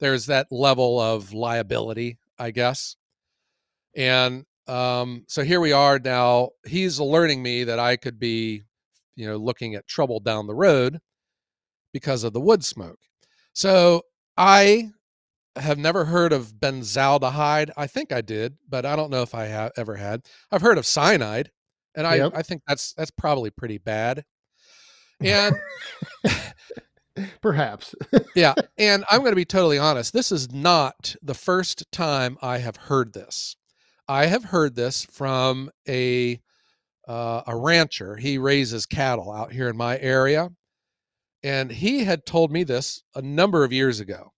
There's 0.00 0.26
that 0.26 0.48
level 0.50 1.00
of 1.00 1.32
liability, 1.32 2.18
I 2.38 2.50
guess. 2.50 2.96
And 3.96 4.44
um, 4.66 5.24
so 5.28 5.44
here 5.44 5.60
we 5.60 5.72
are 5.72 5.98
now. 5.98 6.50
He's 6.66 6.98
alerting 6.98 7.42
me 7.42 7.64
that 7.64 7.78
I 7.78 7.96
could 7.96 8.18
be, 8.18 8.62
you 9.16 9.26
know, 9.26 9.36
looking 9.36 9.74
at 9.74 9.86
trouble 9.86 10.20
down 10.20 10.46
the 10.46 10.54
road 10.54 10.98
because 11.92 12.24
of 12.24 12.32
the 12.32 12.40
wood 12.40 12.64
smoke. 12.64 12.98
So 13.52 14.02
I 14.36 14.90
have 15.56 15.78
never 15.78 16.04
heard 16.04 16.32
of 16.32 16.54
benzaldehyde. 16.54 17.70
I 17.76 17.86
think 17.86 18.12
I 18.12 18.20
did, 18.20 18.56
but 18.68 18.84
I 18.86 18.96
don't 18.96 19.10
know 19.10 19.22
if 19.22 19.34
I 19.34 19.44
have 19.46 19.72
ever 19.76 19.94
had. 19.96 20.22
I've 20.50 20.62
heard 20.62 20.78
of 20.78 20.86
cyanide, 20.86 21.50
and 21.94 22.06
I, 22.06 22.16
Yep. 22.16 22.32
I 22.34 22.42
think 22.42 22.62
that's 22.66 22.92
that's 22.94 23.12
probably 23.12 23.50
pretty 23.50 23.78
bad. 23.78 24.24
And 25.20 25.54
Perhaps. 27.40 27.94
yeah, 28.34 28.54
and 28.78 29.04
I'm 29.08 29.20
going 29.20 29.32
to 29.32 29.36
be 29.36 29.44
totally 29.44 29.78
honest. 29.78 30.12
This 30.12 30.32
is 30.32 30.52
not 30.52 31.14
the 31.22 31.34
first 31.34 31.84
time 31.92 32.36
I 32.42 32.58
have 32.58 32.76
heard 32.76 33.12
this. 33.12 33.56
I 34.08 34.26
have 34.26 34.44
heard 34.44 34.74
this 34.74 35.04
from 35.04 35.70
a 35.88 36.40
uh, 37.08 37.42
a 37.46 37.56
rancher. 37.56 38.16
He 38.16 38.38
raises 38.38 38.86
cattle 38.86 39.30
out 39.32 39.52
here 39.52 39.68
in 39.68 39.76
my 39.76 39.98
area, 39.98 40.50
and 41.42 41.70
he 41.70 42.04
had 42.04 42.26
told 42.26 42.50
me 42.50 42.64
this 42.64 43.02
a 43.14 43.22
number 43.22 43.64
of 43.64 43.72
years 43.72 44.00
ago 44.00 44.32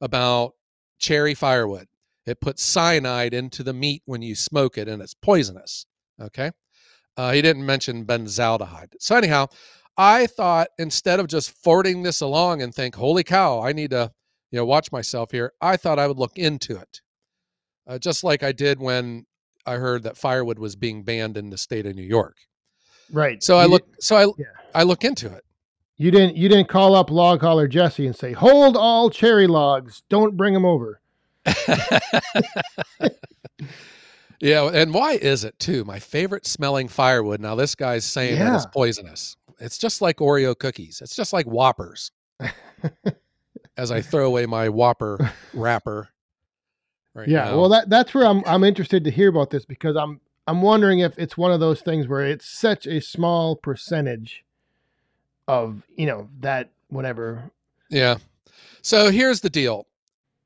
about 0.00 0.52
cherry 0.98 1.34
firewood. 1.34 1.88
It 2.26 2.40
puts 2.40 2.62
cyanide 2.62 3.34
into 3.34 3.62
the 3.64 3.72
meat 3.72 4.02
when 4.04 4.22
you 4.22 4.34
smoke 4.34 4.78
it, 4.78 4.88
and 4.88 5.02
it's 5.02 5.14
poisonous. 5.14 5.86
Okay, 6.20 6.52
uh, 7.16 7.32
he 7.32 7.42
didn't 7.42 7.66
mention 7.66 8.04
benzaldehyde. 8.06 8.94
So 9.00 9.16
anyhow, 9.16 9.48
I 9.96 10.26
thought 10.26 10.68
instead 10.78 11.18
of 11.20 11.26
just 11.26 11.50
forwarding 11.50 12.02
this 12.02 12.20
along 12.20 12.62
and 12.62 12.74
think, 12.74 12.94
"Holy 12.94 13.24
cow, 13.24 13.60
I 13.60 13.72
need 13.72 13.90
to, 13.90 14.12
you 14.50 14.58
know, 14.58 14.64
watch 14.64 14.92
myself 14.92 15.32
here," 15.32 15.52
I 15.60 15.76
thought 15.76 15.98
I 15.98 16.06
would 16.06 16.18
look 16.18 16.38
into 16.38 16.76
it, 16.76 17.00
uh, 17.86 17.98
just 17.98 18.22
like 18.22 18.42
I 18.44 18.52
did 18.52 18.80
when 18.80 19.26
I 19.66 19.74
heard 19.76 20.02
that 20.04 20.16
firewood 20.16 20.58
was 20.58 20.76
being 20.76 21.02
banned 21.02 21.36
in 21.36 21.50
the 21.50 21.58
state 21.58 21.86
of 21.86 21.94
New 21.94 22.02
York. 22.02 22.36
right. 23.12 23.42
So 23.42 23.56
I 23.56 23.66
look, 23.66 23.86
so 24.00 24.16
I, 24.16 24.24
yeah. 24.38 24.46
I 24.74 24.82
look 24.82 25.04
into 25.04 25.32
it. 25.32 25.44
You 25.96 26.10
didn't 26.10 26.36
you 26.36 26.48
didn't 26.48 26.68
call 26.68 26.94
up 26.96 27.10
log 27.10 27.42
hauler 27.42 27.68
Jesse 27.68 28.06
and 28.06 28.16
say, 28.16 28.32
"Hold 28.32 28.76
all 28.76 29.08
cherry 29.10 29.46
logs, 29.46 30.02
don't 30.08 30.36
bring 30.36 30.54
them 30.54 30.64
over." 30.64 31.00
yeah, 34.40 34.68
and 34.72 34.92
why 34.94 35.12
is 35.12 35.44
it 35.44 35.58
too? 35.58 35.84
My 35.84 35.98
favorite 35.98 36.46
smelling 36.46 36.88
firewood. 36.88 37.40
Now 37.40 37.54
this 37.54 37.74
guy's 37.74 38.04
saying 38.04 38.38
that 38.38 38.54
it's 38.54 38.66
poisonous. 38.66 39.36
It's 39.60 39.78
just 39.78 40.00
like 40.02 40.16
Oreo 40.16 40.58
cookies. 40.58 41.00
It's 41.02 41.14
just 41.14 41.32
like 41.32 41.46
Whoppers. 41.46 42.10
As 43.76 43.90
I 43.92 44.02
throw 44.02 44.26
away 44.26 44.46
my 44.46 44.68
Whopper 44.68 45.32
wrapper. 45.54 46.08
Right 47.14 47.28
yeah, 47.28 47.44
now. 47.44 47.58
well 47.58 47.68
that 47.68 47.90
that's 47.90 48.14
where 48.14 48.26
I'm 48.26 48.42
I'm 48.46 48.64
interested 48.64 49.04
to 49.04 49.10
hear 49.10 49.28
about 49.28 49.50
this 49.50 49.64
because 49.64 49.96
I'm 49.96 50.20
I'm 50.46 50.62
wondering 50.62 51.00
if 51.00 51.18
it's 51.18 51.36
one 51.36 51.52
of 51.52 51.60
those 51.60 51.80
things 51.82 52.08
where 52.08 52.26
it's 52.26 52.46
such 52.46 52.86
a 52.86 53.00
small 53.00 53.54
percentage 53.54 54.44
of, 55.46 55.82
you 55.96 56.06
know, 56.06 56.28
that 56.40 56.70
whatever. 56.88 57.50
Yeah. 57.90 58.16
So 58.82 59.10
here's 59.10 59.40
the 59.40 59.50
deal. 59.50 59.86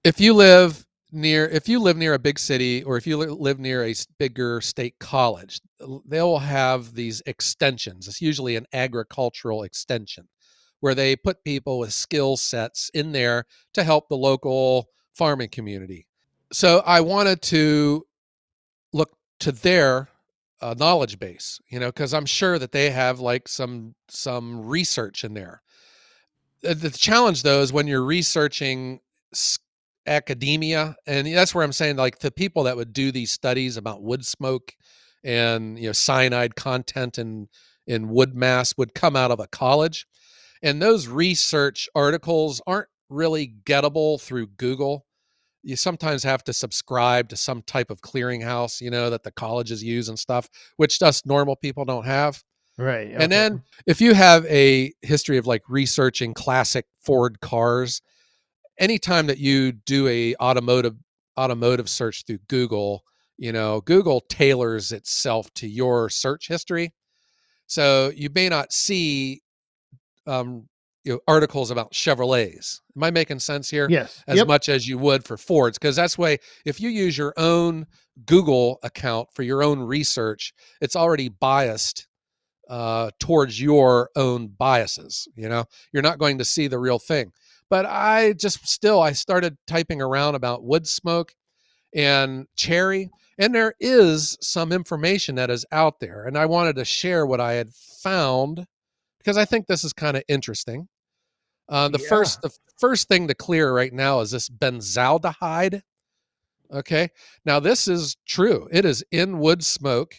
If 0.05 0.21
you 0.21 0.35
live 0.35 0.87
near 1.13 1.47
if 1.47 1.69
you 1.69 1.81
live 1.81 1.97
near 1.97 2.15
a 2.15 2.19
big 2.19 2.39
city 2.39 2.83
or 2.83 2.97
if 2.97 3.07
you 3.07 3.17
live 3.17 3.59
near 3.59 3.85
a 3.85 3.95
bigger 4.19 4.61
state 4.61 4.99
college, 4.99 5.61
they'll 6.07 6.39
have 6.39 6.95
these 6.95 7.23
extensions. 7.27 8.07
It's 8.07 8.21
usually 8.21 8.57
an 8.57 8.67
agricultural 8.75 9.63
extension 9.63 10.29
where 10.81 10.95
they 10.95 11.17
put 11.17 11.43
people 11.43 11.79
with 11.79 11.93
skill 11.93 12.37
sets 12.37 12.91
in 12.93 13.13
there 13.13 13.47
to 13.73 13.83
help 13.83 14.09
the 14.09 14.17
local 14.17 14.89
farming 15.15 15.49
community. 15.49 16.07
So 16.53 16.83
I 16.87 17.01
wanted 17.01 17.43
to 17.43 18.07
look 18.93 19.13
to 19.41 19.53
their 19.53 20.09
uh, 20.61 20.75
knowledge 20.79 21.19
base, 21.19 21.61
you 21.69 21.81
know, 21.81 21.89
because 21.89 22.15
I'm 22.15 22.27
sure 22.27 22.59
that 22.59 22.73
they 22.73 22.91
have 22.91 23.21
like 23.21 23.49
some 23.49 23.95
some 24.09 24.67
research 24.67 25.25
in 25.25 25.35
there. 25.35 25.63
Uh, 26.67 26.75
The 26.75 26.91
challenge 26.91 27.43
though 27.43 27.61
is 27.63 27.73
when 27.73 27.87
you're 27.87 28.05
researching 28.05 29.01
academia, 30.07 30.97
and 31.07 31.27
that's 31.27 31.55
where 31.55 31.65
I'm 31.65 31.73
saying 31.73 31.97
like 31.97 32.19
the 32.21 32.31
people 32.31 32.65
that 32.65 32.77
would 32.77 32.93
do 32.93 33.11
these 33.11 33.33
studies 33.33 33.77
about 33.77 34.03
wood 34.03 34.25
smoke 34.25 34.75
and 35.25 35.79
you 35.79 35.87
know 35.87 35.93
cyanide 35.93 36.55
content 36.57 37.19
in 37.19 37.49
in 37.87 38.09
wood 38.09 38.35
mass 38.35 38.75
would 38.77 38.95
come 38.95 39.17
out 39.17 39.31
of 39.31 39.41
a 39.41 39.47
college, 39.49 40.07
and 40.63 40.83
those 40.83 41.09
research 41.09 41.89
articles 41.95 42.63
aren't 42.67 42.89
really 43.11 43.55
gettable 43.65 44.21
through 44.21 44.49
Google 44.49 45.06
you 45.67 45.75
sometimes 45.75 46.23
have 46.23 46.45
to 46.45 46.53
subscribe 46.53 47.29
to 47.29 47.37
some 47.37 47.61
type 47.63 47.91
of 47.91 48.01
clearinghouse, 48.01 48.81
you 48.81 48.89
know, 48.89 49.11
that 49.11 49.25
the 49.25 49.33
colleges 49.33 49.83
use 49.83 50.09
and 50.09 50.17
stuff, 50.17 50.49
which 50.77 51.03
us 51.03 51.27
normal 51.27 51.57
people 51.57 51.85
don't 51.85 52.07
have. 52.07 52.43
Right. 52.79 53.09
okay. 53.09 53.17
And 53.23 53.33
then 53.33 53.65
if 53.85 54.01
you 54.01 54.15
have 54.15 54.47
a 54.47 54.93
history 55.03 55.39
of 55.39 55.47
like 55.47 55.63
researching 55.69 56.35
classic 56.35 56.87
Ford 57.01 57.41
cars, 57.41 58.01
anytime 58.79 59.27
that 59.27 59.39
you 59.39 59.73
do 59.73 60.07
a 60.07 60.37
automotive 60.37 60.95
automotive 61.37 61.89
search 61.89 62.25
through 62.27 62.39
Google, 62.49 63.03
you 63.37 63.51
know, 63.51 63.81
Google 63.81 64.21
tailors 64.29 64.93
itself 64.93 65.53
to 65.55 65.67
your 65.67 66.09
search 66.09 66.47
history. 66.47 66.95
So 67.67 68.13
you 68.15 68.31
may 68.33 68.49
not 68.49 68.73
see 68.73 69.43
um, 70.29 70.69
you 71.07 71.13
know, 71.13 71.21
articles 71.29 71.71
about 71.71 71.93
Chevrolets. 71.93 72.81
Am 72.97 73.05
I 73.05 73.13
making 73.13 73.39
sense 73.39 73.71
here? 73.71 73.87
yes. 73.89 74.25
as 74.27 74.39
yep. 74.39 74.49
much 74.49 74.69
as 74.69 74.89
you 74.89 74.99
would 74.99 75.25
for 75.25 75.37
Fords 75.37 75.79
because 75.79 75.95
that's 75.95 76.19
way 76.19 76.39
if 76.65 76.81
you 76.81 76.91
use 76.91 77.17
your 77.17 77.33
own 77.37 77.87
Google 78.27 78.81
account 78.83 79.29
for 79.33 79.45
your 79.45 79.63
own 79.63 79.79
research, 79.81 80.53
it's 80.81 80.97
already 80.97 81.29
biased 81.29 82.09
uh, 82.69 83.11
towards 83.21 83.61
your 83.61 84.11
own 84.17 84.49
biases. 84.49 85.29
You 85.37 85.49
know, 85.49 85.65
you're 85.93 86.03
not 86.03 86.19
going 86.19 86.39
to 86.39 86.45
see 86.45 86.67
the 86.67 86.81
real 86.81 86.99
thing. 86.99 87.33
But 87.71 87.87
I 87.87 88.33
just 88.33 88.67
still 88.67 89.01
I 89.01 89.13
started 89.13 89.57
typing 89.67 90.03
around 90.03 90.35
about 90.35 90.65
wood 90.65 90.89
smoke 90.89 91.35
and 91.95 92.47
cherry, 92.57 93.11
and 93.39 93.55
there 93.55 93.75
is 93.79 94.37
some 94.41 94.73
information 94.73 95.37
that 95.37 95.51
is 95.51 95.65
out 95.71 96.01
there, 96.01 96.25
and 96.25 96.37
I 96.37 96.47
wanted 96.47 96.77
to 96.77 96.85
share 96.85 97.27
what 97.27 97.41
I 97.41 97.55
had 97.55 97.73
found 97.73 98.67
because 99.19 99.37
I 99.37 99.45
think 99.45 99.67
this 99.67 99.83
is 99.83 99.93
kind 99.93 100.17
of 100.17 100.23
interesting. 100.29 100.89
Uh, 101.69 101.89
the 101.89 101.99
Yeah. 101.99 102.09
first 102.09 102.43
the 102.43 102.51
first 102.79 103.09
thing 103.09 103.29
to 103.29 103.35
clear 103.35 103.73
right 103.73 103.93
now 103.93 104.21
is 104.21 104.31
this 104.31 104.49
benzaldehyde. 104.49 105.83
Okay. 106.73 107.11
Now 107.45 107.61
this 107.61 107.89
is 107.89 108.17
true. 108.27 108.69
It 108.73 108.85
is 108.85 109.05
in 109.11 109.39
wood 109.39 109.65
smoke. 109.65 110.15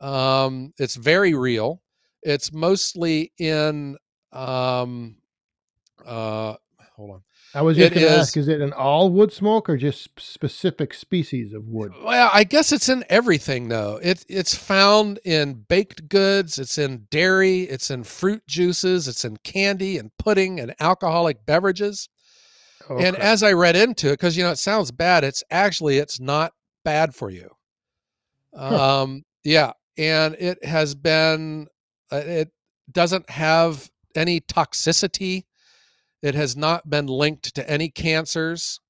Um, 0.00 0.72
it's 0.78 0.96
very 0.96 1.34
real. 1.34 1.82
It's 2.22 2.52
mostly 2.52 3.32
in 3.38 3.96
um, 4.32 5.16
uh, 6.04 6.56
hold 6.96 7.10
on. 7.12 7.22
I 7.54 7.62
was 7.62 7.76
just 7.76 7.94
going 7.94 8.06
to 8.06 8.12
ask: 8.20 8.36
Is 8.36 8.48
it 8.48 8.60
an 8.60 8.72
all 8.72 9.10
wood 9.10 9.32
smoke 9.32 9.68
or 9.70 9.76
just 9.76 10.20
specific 10.20 10.92
species 10.92 11.52
of 11.54 11.66
wood? 11.66 11.92
Well, 12.04 12.30
I 12.32 12.44
guess 12.44 12.72
it's 12.72 12.88
in 12.88 13.04
everything 13.08 13.68
though. 13.68 13.98
It 14.02 14.24
it's 14.28 14.54
found 14.54 15.18
in 15.24 15.64
baked 15.68 16.08
goods, 16.08 16.58
it's 16.58 16.76
in 16.78 17.06
dairy, 17.10 17.62
it's 17.62 17.90
in 17.90 18.04
fruit 18.04 18.46
juices, 18.46 19.08
it's 19.08 19.24
in 19.24 19.38
candy 19.38 19.96
and 19.98 20.10
pudding 20.18 20.60
and 20.60 20.74
alcoholic 20.80 21.46
beverages. 21.46 22.08
And 22.90 23.16
as 23.16 23.42
I 23.42 23.52
read 23.52 23.76
into 23.76 24.08
it, 24.08 24.12
because 24.12 24.36
you 24.36 24.44
know 24.44 24.50
it 24.50 24.58
sounds 24.58 24.90
bad, 24.90 25.22
it's 25.24 25.42
actually 25.50 25.98
it's 25.98 26.18
not 26.20 26.52
bad 26.84 27.14
for 27.14 27.28
you. 27.30 27.50
Huh. 28.56 29.02
Um, 29.02 29.24
yeah, 29.44 29.72
and 29.96 30.34
it 30.38 30.64
has 30.64 30.94
been. 30.94 31.66
uh, 32.10 32.16
It 32.16 32.48
doesn't 32.90 33.28
have 33.28 33.90
any 34.14 34.40
toxicity. 34.40 35.44
It 36.22 36.34
has 36.34 36.56
not 36.56 36.88
been 36.88 37.06
linked 37.06 37.54
to 37.54 37.70
any 37.70 37.88
cancers, 37.88 38.80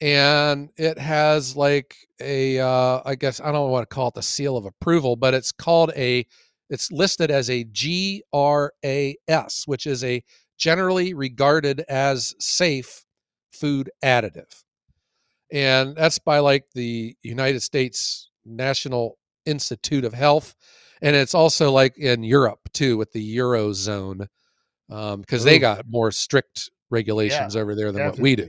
and 0.00 0.70
it 0.76 0.98
has 0.98 1.56
like 1.56 1.96
a. 2.20 2.58
Uh, 2.58 3.00
I 3.04 3.14
guess 3.14 3.40
I 3.40 3.52
don't 3.52 3.70
want 3.70 3.88
to 3.88 3.94
call 3.94 4.08
it 4.08 4.14
the 4.14 4.22
seal 4.22 4.56
of 4.56 4.64
approval, 4.64 5.16
but 5.16 5.34
it's 5.34 5.52
called 5.52 5.92
a. 5.96 6.26
It's 6.68 6.92
listed 6.92 7.30
as 7.30 7.50
a 7.50 7.64
GRAS, 7.64 9.64
which 9.66 9.86
is 9.86 10.04
a 10.04 10.22
generally 10.56 11.14
regarded 11.14 11.84
as 11.88 12.34
safe 12.38 13.04
food 13.52 13.90
additive. 14.04 14.62
And 15.50 15.96
that's 15.96 16.18
by 16.18 16.38
like 16.38 16.66
the 16.74 17.16
United 17.22 17.60
States 17.60 18.30
National 18.44 19.18
Institute 19.46 20.04
of 20.04 20.14
Health. 20.14 20.54
And 21.02 21.16
it's 21.16 21.34
also 21.34 21.72
like 21.72 21.98
in 21.98 22.22
Europe 22.22 22.60
too, 22.72 22.96
with 22.96 23.12
the 23.12 23.36
Eurozone, 23.36 24.28
because 24.90 25.44
they 25.44 25.58
got 25.58 25.86
more 25.88 26.10
strict 26.10 26.70
regulations 26.90 27.56
over 27.56 27.74
there 27.74 27.92
than 27.92 28.04
what 28.04 28.18
we 28.18 28.36
do. 28.36 28.48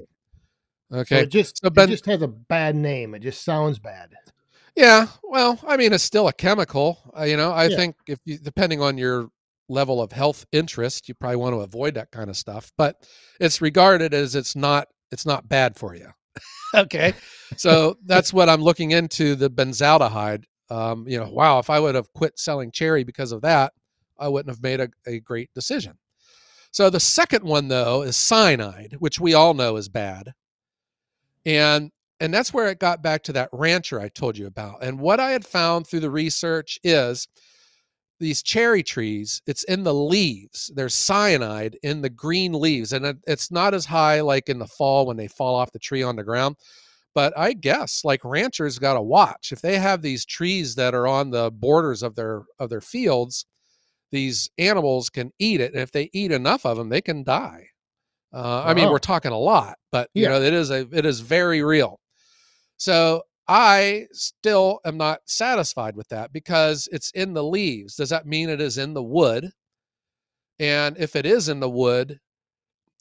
So 0.92 0.98
Okay. 0.98 1.22
it 1.22 1.30
just 1.30 1.58
So 1.58 1.68
it 1.68 1.88
just 1.88 2.06
has 2.06 2.22
a 2.22 2.28
bad 2.28 2.76
name. 2.76 3.16
It 3.16 3.20
just 3.20 3.44
sounds 3.44 3.80
bad. 3.80 4.10
Yeah. 4.76 5.08
Well, 5.24 5.60
I 5.68 5.78
mean, 5.78 5.94
it's 5.94 6.04
still 6.04 6.28
a 6.28 6.34
chemical. 6.34 7.00
Uh, 7.18 7.24
you 7.24 7.38
know, 7.38 7.52
I 7.52 7.68
Yeah. 7.68 7.76
think 7.76 7.96
if 8.08 8.20
you, 8.26 8.38
depending 8.38 8.82
on 8.82 8.98
your 8.98 9.30
level 9.70 10.02
of 10.02 10.12
health 10.12 10.46
interest, 10.52 11.08
you 11.08 11.16
probably 11.16 11.38
want 11.38 11.54
to 11.54 11.62
avoid 11.62 11.94
that 11.96 12.12
kind 12.12 12.30
of 12.30 12.38
stuff. 12.38 12.72
But 12.78 13.08
it's 13.40 13.62
regarded 13.62 14.14
as 14.14 14.36
it's 14.36 14.56
not 14.56 14.88
it's 15.12 15.26
not 15.26 15.48
bad 15.50 15.76
for 15.78 15.96
you. 15.96 16.10
okay. 16.76 17.14
So 17.58 17.98
that's 18.06 18.34
what 18.34 18.48
I'm 18.50 18.62
looking 18.62 18.92
into 18.92 19.36
the 19.36 19.50
benzaldehyde. 19.50 20.46
Um, 20.70 21.06
you 21.06 21.20
know, 21.20 21.30
wow, 21.30 21.60
if 21.60 21.70
I 21.70 21.82
would 21.82 21.96
have 21.96 22.12
quit 22.14 22.40
selling 22.40 22.72
cherry 22.72 23.04
because 23.04 23.34
of 23.34 23.42
that, 23.42 23.74
I 24.18 24.30
wouldn't 24.30 24.50
have 24.56 24.64
made 24.64 24.80
a, 24.80 24.90
a 25.06 25.20
great 25.20 25.50
decision. 25.54 25.98
So 26.72 26.90
the 26.90 27.00
second 27.00 27.44
one 27.44 27.68
though 27.68 28.02
is 28.04 28.16
cyanide, 28.16 28.96
which 29.00 29.20
we 29.20 29.34
all 29.34 29.54
know 29.54 29.76
is 29.78 29.90
bad. 29.90 30.34
And 31.46 31.92
and 32.20 32.34
that's 32.34 32.54
where 32.54 32.70
it 32.70 32.80
got 32.80 33.02
back 33.02 33.24
to 33.24 33.34
that 33.34 33.50
rancher 33.52 34.00
I 34.00 34.08
told 34.10 34.38
you 34.38 34.46
about. 34.46 34.84
And 34.84 35.00
what 35.00 35.20
I 35.20 35.32
had 35.32 35.46
found 35.46 35.88
through 35.88 36.02
the 36.02 36.12
research 36.12 36.80
is 36.84 37.28
these 38.20 38.44
cherry 38.44 38.84
trees, 38.84 39.42
it's 39.48 39.64
in 39.64 39.84
the 39.84 39.94
leaves. 39.94 40.72
There's 40.76 40.94
cyanide 40.94 41.78
in 41.82 42.02
the 42.02 42.10
green 42.10 42.54
leaves, 42.54 42.94
and 42.94 43.06
it, 43.06 43.18
it's 43.26 43.50
not 43.52 43.74
as 43.74 43.86
high 43.86 44.22
like 44.22 44.50
in 44.50 44.60
the 44.60 44.68
fall 44.68 45.08
when 45.08 45.18
they 45.18 45.28
fall 45.28 45.56
off 45.56 45.72
the 45.72 45.80
tree 45.80 46.04
on 46.04 46.16
the 46.16 46.24
ground. 46.24 46.58
But 47.16 47.34
I 47.38 47.54
guess 47.54 48.06
like 48.06 48.24
ranchers 48.24 48.80
got 48.80 48.94
to 48.94 49.02
watch 49.02 49.52
if 49.52 49.62
they 49.62 49.80
have 49.80 50.02
these 50.02 50.24
trees 50.26 50.76
that 50.76 50.94
are 50.94 51.08
on 51.08 51.32
the 51.32 51.52
borders 51.52 52.04
of 52.04 52.16
their 52.16 52.44
of 52.60 52.70
their 52.70 52.82
fields. 52.82 53.46
These 54.12 54.50
animals 54.58 55.10
can 55.10 55.32
eat 55.40 55.62
it, 55.62 55.74
and 55.74 55.82
if 55.82 55.92
they 55.92 56.10
eat 56.14 56.32
enough 56.32 56.66
of 56.66 56.78
them, 56.78 56.90
they 56.90 57.02
can 57.02 57.24
die. 57.24 57.68
Uh, 58.34 58.64
I 58.66 58.74
mean, 58.74 58.90
we're 58.90 59.00
talking 59.00 59.32
a 59.32 59.38
lot, 59.38 59.78
but 59.92 60.10
you 60.14 60.28
know, 60.28 60.42
it 60.42 60.54
is 60.54 60.72
a 60.72 60.88
it 60.92 61.06
is 61.06 61.20
very 61.20 61.64
real. 61.64 62.00
So 62.78 63.24
I 63.48 64.08
still 64.14 64.80
am 64.86 64.98
not 64.98 65.20
satisfied 65.26 65.96
with 65.96 66.08
that 66.10 66.32
because 66.32 66.88
it's 66.92 67.12
in 67.12 67.34
the 67.34 67.44
leaves. 67.44 67.96
Does 67.96 68.10
that 68.10 68.26
mean 68.26 68.50
it 68.50 68.62
is 68.62 68.78
in 68.78 68.94
the 68.94 69.04
wood? 69.04 69.52
And 70.60 70.98
if 70.98 71.16
it 71.16 71.26
is 71.26 71.50
in 71.50 71.60
the 71.60 71.70
wood, 71.70 72.20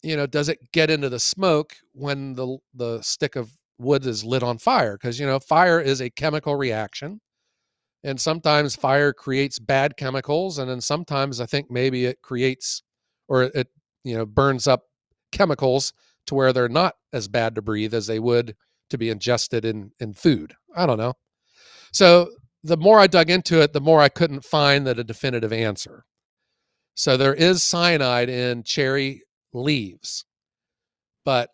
you 0.02 0.16
know, 0.16 0.26
does 0.26 0.48
it 0.48 0.72
get 0.72 0.90
into 0.90 1.08
the 1.08 1.20
smoke 1.20 1.74
when 1.92 2.34
the 2.34 2.58
the 2.74 3.00
stick 3.02 3.36
of 3.36 3.50
wood 3.78 4.04
is 4.06 4.24
lit 4.24 4.42
on 4.42 4.58
fire? 4.58 4.94
Because 4.96 5.20
you 5.20 5.26
know, 5.26 5.38
fire 5.38 5.80
is 5.80 6.00
a 6.00 6.10
chemical 6.10 6.56
reaction. 6.56 7.20
And 8.02 8.20
sometimes 8.20 8.76
fire 8.76 9.12
creates 9.12 9.58
bad 9.58 9.96
chemicals, 9.96 10.58
and 10.58 10.70
then 10.70 10.80
sometimes 10.80 11.40
I 11.40 11.46
think 11.46 11.70
maybe 11.70 12.06
it 12.06 12.22
creates 12.22 12.82
or 13.28 13.44
it 13.44 13.68
you 14.04 14.16
know 14.16 14.24
burns 14.26 14.66
up 14.66 14.84
chemicals 15.32 15.92
to 16.26 16.34
where 16.34 16.52
they're 16.52 16.68
not 16.68 16.94
as 17.12 17.28
bad 17.28 17.54
to 17.54 17.62
breathe 17.62 17.94
as 17.94 18.06
they 18.06 18.18
would 18.18 18.56
to 18.88 18.98
be 18.98 19.10
ingested 19.10 19.64
in 19.64 19.92
in 20.00 20.14
food. 20.14 20.54
I 20.74 20.86
don't 20.86 20.98
know. 20.98 21.14
So 21.92 22.30
the 22.62 22.76
more 22.76 22.98
I 22.98 23.06
dug 23.06 23.30
into 23.30 23.60
it, 23.60 23.72
the 23.72 23.80
more 23.80 24.00
I 24.00 24.08
couldn't 24.08 24.44
find 24.44 24.86
that 24.86 24.98
a 24.98 25.04
definitive 25.04 25.52
answer. 25.52 26.04
So 26.94 27.16
there 27.16 27.34
is 27.34 27.62
cyanide 27.62 28.28
in 28.28 28.62
cherry 28.62 29.22
leaves, 29.52 30.24
but 31.24 31.50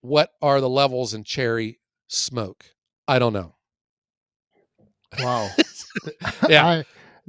what 0.00 0.30
are 0.42 0.60
the 0.60 0.68
levels 0.68 1.14
in 1.14 1.24
cherry 1.24 1.80
smoke? 2.08 2.64
I 3.06 3.18
don't 3.18 3.32
know. 3.32 3.54
Wow. 5.22 5.48
Yeah. 6.48 6.66
I, 6.66 6.84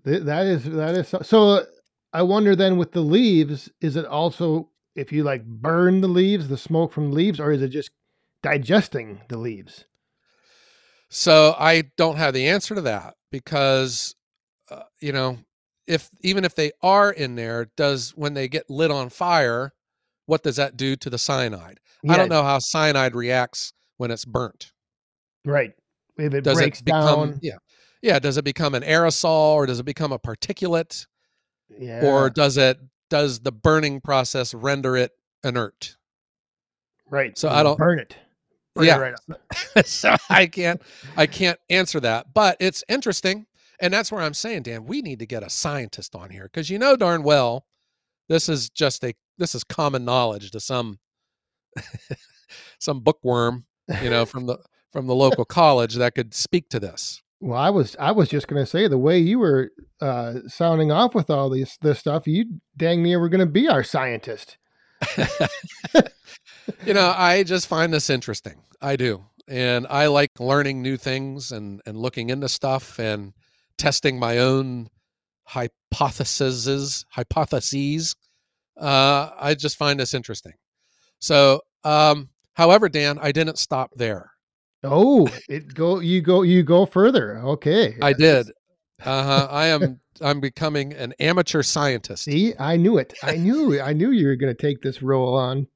th- 0.06 0.24
that 0.24 0.46
is 0.46 0.64
that 0.66 0.96
is 0.96 1.08
so, 1.08 1.20
so. 1.22 1.66
I 2.12 2.24
wonder 2.24 2.56
then 2.56 2.78
with 2.78 2.94
the 2.94 3.02
leaves, 3.02 3.70
is 3.82 3.96
it 3.96 4.06
also 4.06 4.70
if 4.96 5.12
you 5.12 5.24
like 5.24 5.46
burn 5.46 6.02
the 6.02 6.08
leaves, 6.08 6.48
the 6.48 6.58
smoke 6.58 6.92
from 6.92 7.10
the 7.10 7.16
leaves, 7.16 7.40
or 7.40 7.52
is 7.52 7.62
it 7.62 7.70
just 7.70 7.92
digesting 8.42 9.22
the 9.30 9.38
leaves? 9.38 9.86
So 11.10 11.56
I 11.58 11.84
don't 11.98 12.18
have 12.18 12.34
the 12.34 12.48
answer 12.48 12.76
to 12.76 12.82
that 12.82 13.16
because, 13.32 14.16
uh, 14.70 14.84
you 15.00 15.12
know, 15.12 15.40
if 15.88 16.10
even 16.22 16.46
if 16.46 16.56
they 16.56 16.72
are 16.82 17.12
in 17.12 17.36
there, 17.36 17.70
does 17.76 18.12
when 18.16 18.34
they 18.34 18.48
get 18.48 18.70
lit 18.70 18.92
on 18.92 19.10
fire, 19.10 19.74
what 20.26 20.44
does 20.44 20.58
that 20.58 20.78
do 20.78 20.96
to 20.98 21.10
the 21.10 21.18
cyanide? 21.18 21.80
I 22.08 22.16
don't 22.16 22.30
know 22.30 22.44
how 22.44 22.60
cyanide 22.60 23.16
reacts 23.16 23.74
when 23.98 24.12
it's 24.12 24.26
burnt. 24.26 24.72
Right. 25.44 25.74
If 26.18 26.34
it 26.34 26.44
Does 26.44 26.58
breaks 26.58 26.80
it 26.80 26.86
become 26.86 27.32
down, 27.32 27.40
yeah, 27.42 27.58
yeah? 28.02 28.20
Does 28.20 28.38
it 28.38 28.44
become 28.46 28.76
an 28.76 28.84
aerosol 28.84 29.54
or 29.54 29.66
does 29.66 29.80
it 29.80 29.84
become 29.86 30.12
a 30.12 30.20
particulate 30.20 31.06
yeah. 31.78 32.02
or 32.06 32.30
does 32.30 32.58
it 32.58 32.80
does 33.10 33.40
the 33.40 33.52
burning 33.52 34.02
process 34.02 34.54
render 34.54 34.96
it 34.98 35.12
inert? 35.44 35.96
right. 37.10 37.38
so 37.38 37.50
you 37.50 37.56
I 37.56 37.64
don't- 37.64 37.78
burn 37.78 38.00
it. 38.00 38.16
Burn 38.76 38.86
Yeah. 38.86 38.98
it 38.98 39.14
right 39.76 39.86
so 39.88 40.16
I 40.30 40.46
can't 40.46 40.82
I 41.18 41.26
can't 41.26 41.60
answer 41.70 42.00
that. 42.02 42.34
But 42.34 42.58
it's 42.60 42.84
interesting. 42.88 43.46
And 43.82 43.94
that's 43.94 44.12
where 44.12 44.22
I'm 44.22 44.34
saying, 44.34 44.64
Dan, 44.64 44.86
we 44.86 45.02
need 45.02 45.20
to 45.20 45.26
get 45.26 45.42
a 45.42 45.50
scientist 45.50 46.14
on 46.16 46.30
here 46.30 46.44
because 46.44 46.70
you 46.70 46.78
know 46.78 46.96
darn 46.96 47.24
well 47.24 47.66
this 48.28 48.48
is 48.50 48.70
just 48.70 49.04
a 49.04 49.14
this 49.40 49.56
is 49.56 49.64
common 49.64 50.06
knowledge 50.06 50.52
to 50.52 50.60
some 50.60 51.00
some 52.80 53.00
bookworm, 53.02 53.66
you 54.02 54.10
know, 54.10 54.26
from 54.26 54.46
the 54.46 54.58
from 54.92 55.08
the 55.08 55.16
local 55.16 55.46
college 55.46 55.96
that 55.96 56.16
could 56.16 56.34
speak 56.34 56.70
to 56.70 56.80
this. 56.80 57.22
Well, 57.42 57.58
I 57.58 57.70
was 57.70 57.96
I 58.00 58.12
was 58.12 58.30
just 58.30 58.48
going 58.48 58.62
to 58.62 58.70
say 58.70 58.88
the 58.88 58.98
way 58.98 59.20
you 59.20 59.40
were 59.40 59.72
uh, 60.02 60.40
sounding 60.48 60.92
off 60.92 61.16
with 61.16 61.30
all 61.30 61.50
this 61.50 61.78
this 61.78 62.00
stuff, 62.00 62.28
you 62.28 62.60
dang 62.76 63.02
near 63.02 63.20
were 63.20 63.30
going 63.30 63.40
to 63.40 63.46
be 63.46 63.68
our 63.68 63.84
scientist. 63.84 64.58
you 66.86 66.94
know, 66.94 67.14
I 67.16 67.44
just 67.44 67.68
find 67.68 67.94
this 67.94 68.10
interesting. 68.10 68.62
I 68.82 68.98
do. 68.98 69.26
And 69.48 69.88
I 69.90 70.08
like 70.08 70.40
learning 70.40 70.82
new 70.82 70.98
things 70.98 71.52
and 71.52 71.82
and 71.86 71.98
looking 71.98 72.30
into 72.30 72.50
stuff 72.50 73.00
and 73.00 73.34
testing 73.78 74.20
my 74.20 74.40
own 74.40 74.90
hypotheses, 75.46 77.06
hypotheses. 77.10 78.16
Uh, 78.78 79.30
I 79.40 79.56
just 79.56 79.78
find 79.78 80.00
this 80.00 80.14
interesting. 80.14 80.54
So, 81.20 81.62
um, 81.84 82.30
however, 82.54 82.90
Dan, 82.90 83.18
I 83.20 83.32
didn't 83.32 83.58
stop 83.58 83.92
there. 83.96 84.32
Oh, 84.84 85.28
it 85.50 85.74
go 85.74 86.00
you 86.00 86.22
go 86.22 86.44
you 86.44 86.64
go 86.64 86.86
further. 86.86 87.40
Okay, 87.40 87.98
I 88.02 88.14
did. 88.14 88.52
Uh-huh. 89.04 89.48
I 89.50 89.68
am 89.68 90.00
I'm 90.22 90.40
becoming 90.40 90.94
an 90.94 91.14
amateur 91.20 91.64
scientist. 91.64 92.24
See, 92.24 92.54
I 92.60 92.78
knew 92.78 92.98
it. 92.98 93.14
I 93.24 93.36
knew 93.36 93.80
I 93.80 93.94
knew 93.94 94.12
you 94.12 94.28
were 94.28 94.36
going 94.36 94.54
to 94.54 94.62
take 94.62 94.82
this 94.82 95.02
role 95.02 95.36
on. 95.36 95.68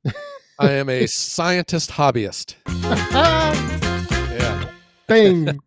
I 0.59 0.71
am 0.71 0.89
a 0.89 1.07
scientist 1.07 1.91
hobbyist. 1.91 2.55
Yeah. 4.33 4.69
Bang. 5.05 5.59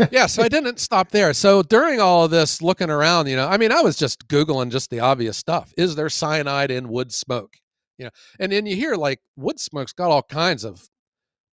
yeah, 0.10 0.26
so 0.26 0.42
I 0.42 0.48
didn't 0.48 0.80
stop 0.80 1.10
there. 1.10 1.34
So 1.34 1.62
during 1.62 2.00
all 2.00 2.24
of 2.24 2.30
this 2.30 2.62
looking 2.62 2.88
around, 2.88 3.26
you 3.26 3.36
know, 3.36 3.46
I 3.46 3.58
mean, 3.58 3.72
I 3.72 3.82
was 3.82 3.96
just 3.96 4.26
Googling 4.28 4.70
just 4.70 4.88
the 4.90 5.00
obvious 5.00 5.36
stuff. 5.36 5.72
Is 5.76 5.94
there 5.96 6.08
cyanide 6.08 6.70
in 6.70 6.88
wood 6.88 7.12
smoke? 7.12 7.56
You 7.98 8.06
know, 8.06 8.10
and 8.38 8.50
then 8.50 8.64
you 8.64 8.76
hear 8.76 8.94
like 8.94 9.20
wood 9.36 9.60
smoke's 9.60 9.92
got 9.92 10.10
all 10.10 10.22
kinds 10.22 10.64
of 10.64 10.82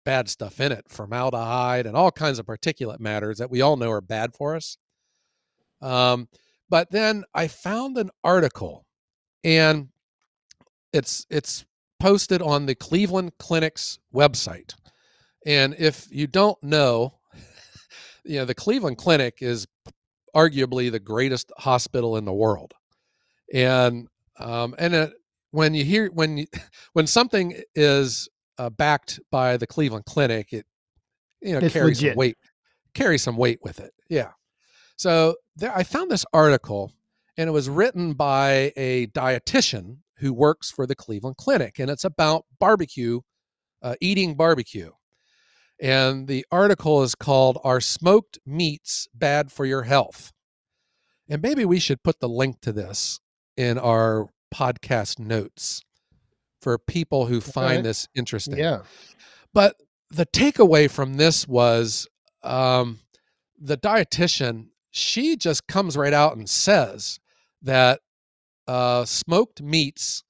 bad 0.04 0.28
stuff 0.28 0.60
in 0.60 0.72
it, 0.72 0.86
formaldehyde 0.88 1.86
and 1.86 1.96
all 1.96 2.10
kinds 2.10 2.38
of 2.38 2.46
particulate 2.46 3.00
matters 3.00 3.38
that 3.38 3.50
we 3.50 3.60
all 3.60 3.76
know 3.76 3.90
are 3.90 4.00
bad 4.00 4.34
for 4.34 4.56
us. 4.56 4.76
Um, 5.80 6.28
but 6.68 6.90
then 6.90 7.24
I 7.34 7.48
found 7.48 7.98
an 7.98 8.10
article, 8.24 8.86
and 9.44 9.88
it's 10.92 11.26
it's 11.28 11.64
posted 12.00 12.40
on 12.40 12.66
the 12.66 12.74
Cleveland 12.74 13.32
Clinic's 13.38 13.98
website. 14.14 14.74
And 15.44 15.74
if 15.78 16.06
you 16.10 16.26
don't 16.26 16.62
know, 16.62 17.18
you 18.24 18.38
know 18.38 18.44
the 18.44 18.54
Cleveland 18.54 18.98
Clinic 18.98 19.38
is 19.40 19.66
arguably 20.34 20.90
the 20.90 21.00
greatest 21.00 21.52
hospital 21.58 22.16
in 22.16 22.24
the 22.24 22.32
world, 22.32 22.72
and 23.52 24.08
um, 24.38 24.74
and 24.78 24.94
it, 24.94 25.12
when 25.50 25.74
you 25.74 25.84
hear 25.84 26.10
when 26.10 26.38
you, 26.38 26.46
when 26.94 27.06
something 27.06 27.60
is 27.74 28.28
uh, 28.62 28.70
backed 28.70 29.18
by 29.32 29.56
the 29.56 29.66
Cleveland 29.66 30.04
Clinic, 30.04 30.52
it 30.52 30.64
you 31.40 31.52
know 31.52 31.58
It's 31.58 31.72
carries 31.72 31.98
legit. 32.00 32.12
some 32.12 32.18
weight 32.18 32.36
carries 32.94 33.22
some 33.22 33.36
weight 33.36 33.58
with 33.62 33.80
it. 33.80 33.92
Yeah. 34.08 34.30
So 34.96 35.36
there, 35.56 35.76
I 35.76 35.82
found 35.82 36.10
this 36.10 36.24
article, 36.32 36.92
and 37.36 37.48
it 37.48 37.52
was 37.52 37.68
written 37.68 38.12
by 38.12 38.72
a 38.76 39.08
dietitian 39.08 39.96
who 40.18 40.32
works 40.32 40.70
for 40.70 40.86
the 40.86 40.94
Cleveland 40.94 41.38
Clinic, 41.38 41.80
and 41.80 41.90
it's 41.90 42.04
about 42.04 42.44
barbecue, 42.60 43.20
uh, 43.82 43.96
eating 44.00 44.36
barbecue. 44.36 44.92
And 45.80 46.28
the 46.28 46.46
article 46.52 47.02
is 47.02 47.16
called 47.16 47.58
"Are 47.64 47.80
Smoked 47.80 48.38
Meats 48.46 49.08
Bad 49.12 49.50
for 49.50 49.64
Your 49.64 49.82
Health?" 49.82 50.32
And 51.28 51.42
maybe 51.42 51.64
we 51.64 51.80
should 51.80 52.04
put 52.04 52.20
the 52.20 52.28
link 52.28 52.60
to 52.60 52.70
this 52.70 53.18
in 53.56 53.76
our 53.78 54.28
podcast 54.54 55.18
notes 55.18 55.82
for 56.62 56.78
people 56.78 57.26
who 57.26 57.40
find 57.40 57.84
this 57.84 58.08
interesting. 58.14 58.56
Yeah. 58.56 58.82
But 59.52 59.76
the 60.10 60.26
takeaway 60.26 60.90
from 60.90 61.14
this 61.14 61.46
was 61.46 62.06
um, 62.42 63.00
the 63.60 63.76
dietitian, 63.76 64.68
she 64.90 65.36
just 65.36 65.66
comes 65.66 65.96
right 65.96 66.12
out 66.12 66.36
and 66.36 66.48
says 66.48 67.18
that 67.62 68.00
uh, 68.66 69.04
smoked 69.04 69.60
meats 69.60 70.22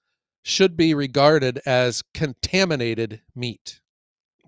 should 0.42 0.76
be 0.76 0.94
regarded 0.94 1.60
as 1.66 2.02
contaminated 2.14 3.20
meat. 3.34 3.80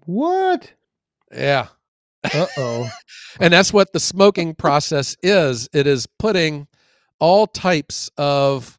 What? 0.07 0.73
Yeah. 1.33 1.69
Uh 2.33 2.47
oh. 2.57 2.91
And 3.41 3.53
that's 3.53 3.73
what 3.73 3.93
the 3.93 3.99
smoking 4.01 4.55
process 4.55 5.17
is 5.23 5.69
it 5.73 5.89
is 5.89 6.07
putting 6.21 6.69
all 7.19 7.49
types 7.49 8.09
of 8.17 8.79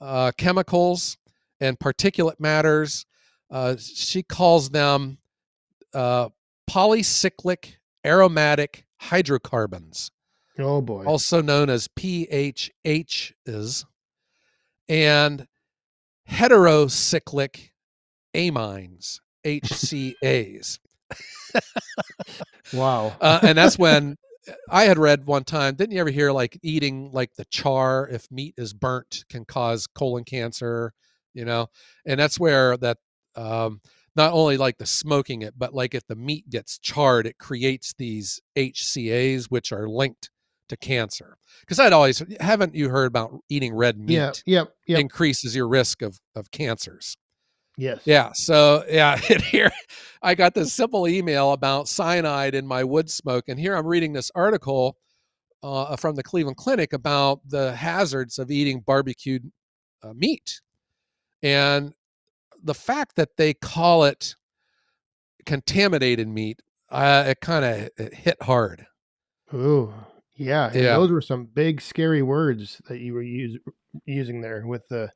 uh, 0.00 0.32
chemicals 0.38 1.18
and 1.62 1.78
particulate 1.78 2.40
matters. 2.40 3.06
Uh, 3.50 3.76
she 3.78 4.22
calls 4.22 4.70
them 4.70 5.18
uh, 5.94 6.28
polycyclic 6.68 7.74
aromatic 8.04 8.84
hydrocarbons, 9.00 10.10
oh 10.58 10.80
boy. 10.80 11.04
also 11.04 11.40
known 11.40 11.70
as 11.70 11.88
PHHs, 11.88 13.84
and 14.88 15.46
heterocyclic 16.28 17.70
amines, 18.34 19.20
HCAs. 19.44 20.78
wow. 22.72 23.14
uh, 23.20 23.40
and 23.42 23.58
that's 23.58 23.78
when 23.78 24.16
I 24.68 24.84
had 24.84 24.98
read 24.98 25.26
one 25.26 25.44
time. 25.44 25.74
Didn't 25.74 25.92
you 25.92 26.00
ever 26.00 26.10
hear 26.10 26.32
like 26.32 26.58
eating 26.62 27.10
like 27.12 27.34
the 27.34 27.44
char 27.44 28.08
if 28.08 28.30
meat 28.30 28.54
is 28.56 28.72
burnt 28.72 29.24
can 29.28 29.44
cause 29.44 29.86
colon 29.86 30.24
cancer? 30.24 30.92
You 31.34 31.44
know, 31.44 31.68
and 32.06 32.18
that's 32.18 32.38
where 32.38 32.76
that 32.78 32.98
um, 33.36 33.80
not 34.16 34.32
only 34.32 34.56
like 34.56 34.78
the 34.78 34.86
smoking 34.86 35.42
it, 35.42 35.54
but 35.56 35.74
like 35.74 35.94
if 35.94 36.06
the 36.06 36.16
meat 36.16 36.48
gets 36.50 36.78
charred, 36.78 37.26
it 37.26 37.38
creates 37.38 37.94
these 37.96 38.40
HCAs 38.56 39.46
which 39.46 39.72
are 39.72 39.88
linked 39.88 40.30
to 40.68 40.76
cancer. 40.76 41.36
Because 41.60 41.78
I'd 41.78 41.92
always 41.92 42.22
haven't 42.40 42.74
you 42.74 42.88
heard 42.88 43.06
about 43.06 43.38
eating 43.48 43.74
red 43.74 43.98
meat 43.98 44.14
yeah. 44.14 44.32
Yep. 44.46 44.74
Yep. 44.86 45.00
increases 45.00 45.56
your 45.56 45.68
risk 45.68 46.02
of 46.02 46.18
of 46.34 46.50
cancers. 46.50 47.16
yes. 47.76 48.02
Yeah. 48.04 48.32
So 48.34 48.84
yeah, 48.88 49.18
and 49.30 49.42
here 49.42 49.70
I 50.22 50.34
got 50.34 50.54
this 50.54 50.72
simple 50.72 51.08
email 51.08 51.52
about 51.52 51.88
cyanide 51.88 52.54
in 52.54 52.66
my 52.66 52.84
wood 52.84 53.10
smoke, 53.10 53.44
and 53.48 53.58
here 53.58 53.74
I'm 53.74 53.86
reading 53.86 54.12
this 54.12 54.30
article 54.34 54.96
uh, 55.62 55.96
from 55.96 56.16
the 56.16 56.22
Cleveland 56.22 56.56
Clinic 56.56 56.92
about 56.92 57.40
the 57.48 57.74
hazards 57.74 58.38
of 58.38 58.50
eating 58.50 58.80
barbecued 58.80 59.50
uh, 60.02 60.12
meat, 60.14 60.60
and 61.42 61.94
the 62.62 62.74
fact 62.74 63.16
that 63.16 63.36
they 63.36 63.54
call 63.54 64.04
it 64.04 64.36
contaminated 65.46 66.28
meat, 66.28 66.62
uh, 66.90 67.24
it 67.28 67.40
kind 67.40 67.64
of 67.64 68.12
hit 68.12 68.40
hard. 68.42 68.86
Ooh. 69.54 69.92
Yeah. 70.34 70.70
Yeah. 70.74 70.96
Those 70.96 71.10
were 71.10 71.20
some 71.20 71.44
big 71.44 71.80
scary 71.80 72.22
words 72.22 72.80
that 72.88 73.00
you 73.00 73.14
were 73.14 73.22
use, 73.22 73.58
using 74.06 74.40
there 74.40 74.66
with 74.66 74.88
the 74.88 75.10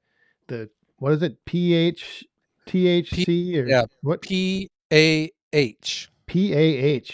the 0.48 0.68
what 0.98 1.12
is 1.12 1.22
it? 1.22 1.44
pH 1.44 2.24
THC 2.66 3.56
or 3.56 3.66
yeah. 3.66 3.84
what? 4.02 4.22
P 4.22 4.70
A 4.92 5.30
H. 5.52 6.10
PAH. 6.26 7.12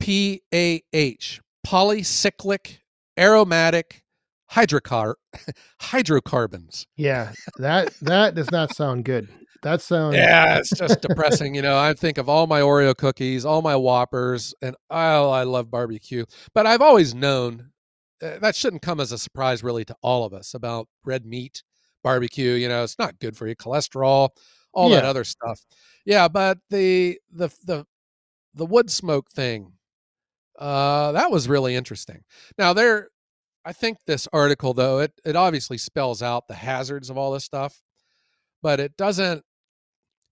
PAH, 0.00 1.40
polycyclic 1.66 2.78
aromatic 3.18 4.03
hydrocar- 4.54 5.14
hydrocarbons. 5.80 6.86
Yeah. 6.96 7.32
That 7.58 7.94
that 8.02 8.34
does 8.34 8.50
not 8.50 8.74
sound 8.74 9.04
good. 9.04 9.28
That 9.62 9.80
sounds 9.80 10.16
Yeah, 10.16 10.58
it's 10.58 10.70
just 10.70 11.00
depressing. 11.00 11.54
You 11.54 11.62
know, 11.62 11.78
I 11.78 11.94
think 11.94 12.18
of 12.18 12.28
all 12.28 12.46
my 12.46 12.60
Oreo 12.60 12.94
cookies, 12.94 13.46
all 13.46 13.62
my 13.62 13.74
Whoppers, 13.74 14.54
and 14.60 14.76
oh, 14.90 15.30
I 15.30 15.44
love 15.44 15.70
barbecue. 15.70 16.26
But 16.54 16.66
I've 16.66 16.82
always 16.82 17.14
known 17.14 17.70
uh, 18.22 18.38
that 18.40 18.54
shouldn't 18.54 18.82
come 18.82 19.00
as 19.00 19.10
a 19.10 19.18
surprise, 19.18 19.62
really, 19.62 19.84
to 19.86 19.96
all 20.02 20.24
of 20.24 20.34
us 20.34 20.54
about 20.54 20.88
red 21.04 21.24
meat, 21.24 21.62
barbecue. 22.02 22.52
You 22.52 22.68
know, 22.68 22.84
it's 22.84 22.98
not 22.98 23.18
good 23.18 23.36
for 23.36 23.46
you, 23.46 23.56
cholesterol, 23.56 24.30
all 24.74 24.90
that 24.90 25.04
other 25.04 25.24
stuff. 25.24 25.60
Yeah, 26.04 26.28
but 26.28 26.58
the 26.70 27.18
the 27.32 27.48
the 27.64 27.86
the 28.54 28.66
wood 28.66 28.90
smoke 28.90 29.30
thing, 29.30 29.72
uh, 30.58 31.12
that 31.12 31.30
was 31.30 31.48
really 31.48 31.74
interesting. 31.74 32.22
Now 32.58 32.72
there, 32.74 33.08
I 33.64 33.72
think 33.72 33.98
this 34.06 34.28
article 34.32 34.74
though 34.74 35.00
it 35.00 35.12
it 35.24 35.36
obviously 35.36 35.78
spells 35.78 36.22
out 36.22 36.48
the 36.48 36.54
hazards 36.54 37.10
of 37.10 37.16
all 37.18 37.32
this 37.32 37.44
stuff, 37.44 37.82
but 38.62 38.80
it 38.80 38.96
doesn't. 38.96 39.44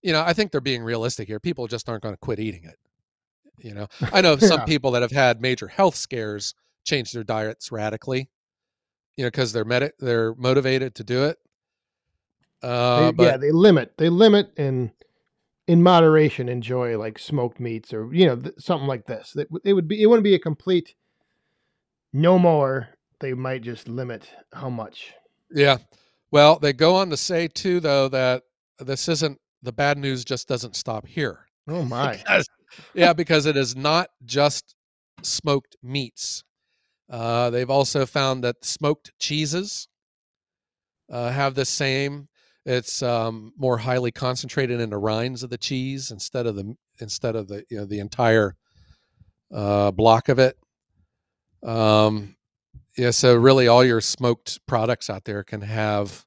You 0.01 0.11
know, 0.11 0.21
I 0.21 0.33
think 0.33 0.51
they're 0.51 0.61
being 0.61 0.83
realistic 0.83 1.27
here. 1.27 1.39
People 1.39 1.67
just 1.67 1.87
aren't 1.87 2.03
going 2.03 2.13
to 2.13 2.19
quit 2.19 2.39
eating 2.39 2.65
it. 2.65 2.75
You 3.57 3.73
know, 3.73 3.87
I 4.13 4.21
know 4.21 4.37
some 4.37 4.65
people 4.65 4.91
that 4.91 5.01
have 5.01 5.11
had 5.11 5.41
major 5.41 5.67
health 5.67 5.95
scares 5.95 6.53
change 6.83 7.11
their 7.11 7.23
diets 7.23 7.71
radically. 7.71 8.29
You 9.15 9.23
know, 9.25 9.27
because 9.29 9.53
they're 9.53 9.65
medi- 9.65 9.91
they're 9.99 10.35
motivated 10.35 10.95
to 10.95 11.03
do 11.03 11.25
it. 11.25 11.37
Uh, 12.61 13.05
They, 13.05 13.11
but 13.11 13.23
yeah, 13.23 13.37
they 13.37 13.51
limit. 13.51 13.93
They 13.97 14.09
limit 14.09 14.51
and 14.57 14.91
in 15.67 15.81
moderation 15.81 16.49
enjoy 16.49 16.97
like 16.97 17.17
smoked 17.17 17.59
meats 17.59 17.93
or 17.93 18.13
you 18.13 18.25
know 18.25 18.35
th- 18.35 18.55
something 18.57 18.87
like 18.87 19.05
this. 19.05 19.35
It, 19.35 19.47
it 19.63 19.73
would 19.73 19.87
be 19.87 20.01
it 20.01 20.07
wouldn't 20.07 20.23
be 20.23 20.35
a 20.35 20.39
complete 20.39 20.95
no 22.11 22.37
more. 22.37 22.89
They 23.23 23.33
might 23.33 23.61
just 23.61 23.87
limit 23.87 24.29
how 24.51 24.69
much. 24.69 25.13
Yeah. 25.49 25.77
Well, 26.31 26.59
they 26.59 26.73
go 26.73 26.93
on 26.95 27.09
to 27.09 27.15
say 27.15 27.47
too, 27.47 27.79
though, 27.79 28.09
that 28.09 28.43
this 28.79 29.07
isn't 29.07 29.39
the 29.61 29.71
bad 29.71 29.97
news. 29.97 30.25
Just 30.25 30.49
doesn't 30.49 30.75
stop 30.75 31.07
here. 31.07 31.45
Oh 31.69 31.83
my! 31.95 32.17
Because- 32.17 32.49
yeah, 32.93 33.13
because 33.13 33.45
it 33.45 33.55
is 33.55 33.77
not 33.77 34.09
just 34.25 34.75
smoked 35.21 35.77
meats. 35.81 36.43
Uh, 37.09 37.49
they've 37.49 37.69
also 37.69 38.05
found 38.05 38.43
that 38.43 38.57
smoked 38.65 39.13
cheeses 39.19 39.87
uh, 41.09 41.29
have 41.29 41.55
the 41.55 41.63
same. 41.63 42.27
It's 42.65 43.01
um, 43.01 43.53
more 43.57 43.77
highly 43.77 44.11
concentrated 44.11 44.81
in 44.81 44.89
the 44.89 44.97
rinds 44.97 45.43
of 45.43 45.49
the 45.49 45.57
cheese 45.57 46.11
instead 46.11 46.45
of 46.45 46.57
the 46.57 46.75
instead 46.99 47.37
of 47.37 47.47
the 47.47 47.63
you 47.69 47.77
know 47.77 47.85
the 47.85 47.99
entire 47.99 48.57
uh, 49.49 49.91
block 49.91 50.27
of 50.27 50.39
it. 50.39 50.57
Um, 51.65 52.35
yeah, 52.97 53.11
so 53.11 53.35
really, 53.35 53.67
all 53.67 53.83
your 53.83 54.01
smoked 54.01 54.59
products 54.67 55.09
out 55.09 55.23
there 55.25 55.43
can 55.43 55.61
have 55.61 56.25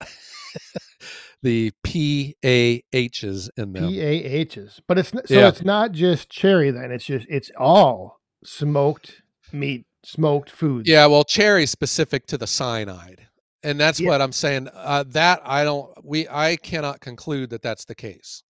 the 1.42 1.72
PAHs 1.84 3.50
in 3.56 3.72
them. 3.72 3.92
PAHs, 3.92 4.80
but 4.86 4.98
it's 4.98 5.10
so 5.10 5.20
Yeah. 5.28 5.48
it's 5.48 5.62
not 5.64 5.92
just 5.92 6.28
cherry. 6.30 6.70
Then 6.70 6.90
it's 6.92 7.04
just 7.04 7.26
it's 7.28 7.50
all 7.58 8.20
smoked 8.44 9.22
meat, 9.52 9.86
smoked 10.04 10.50
foods. 10.50 10.88
Yeah, 10.88 11.06
well, 11.06 11.24
cherry 11.24 11.66
specific 11.66 12.26
to 12.28 12.38
the 12.38 12.46
cyanide, 12.46 13.26
and 13.62 13.78
that's 13.80 14.00
Yeah. 14.00 14.10
what 14.10 14.22
I'm 14.22 14.32
saying. 14.32 14.68
Uh, 14.72 15.04
that 15.08 15.40
I 15.44 15.64
don't, 15.64 15.92
we, 16.04 16.28
I 16.28 16.56
cannot 16.56 17.00
conclude 17.00 17.50
that 17.50 17.62
that's 17.62 17.84
the 17.84 17.94
case, 17.94 18.42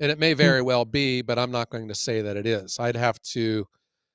and 0.00 0.10
it 0.10 0.18
may 0.18 0.32
very 0.34 0.62
well 0.62 0.84
be, 0.84 1.22
but 1.22 1.38
I'm 1.38 1.50
not 1.50 1.70
going 1.70 1.88
to 1.88 1.94
say 1.94 2.20
that 2.22 2.36
it 2.36 2.46
is. 2.46 2.78
I'd 2.80 2.96
have 2.96 3.20
to 3.32 3.66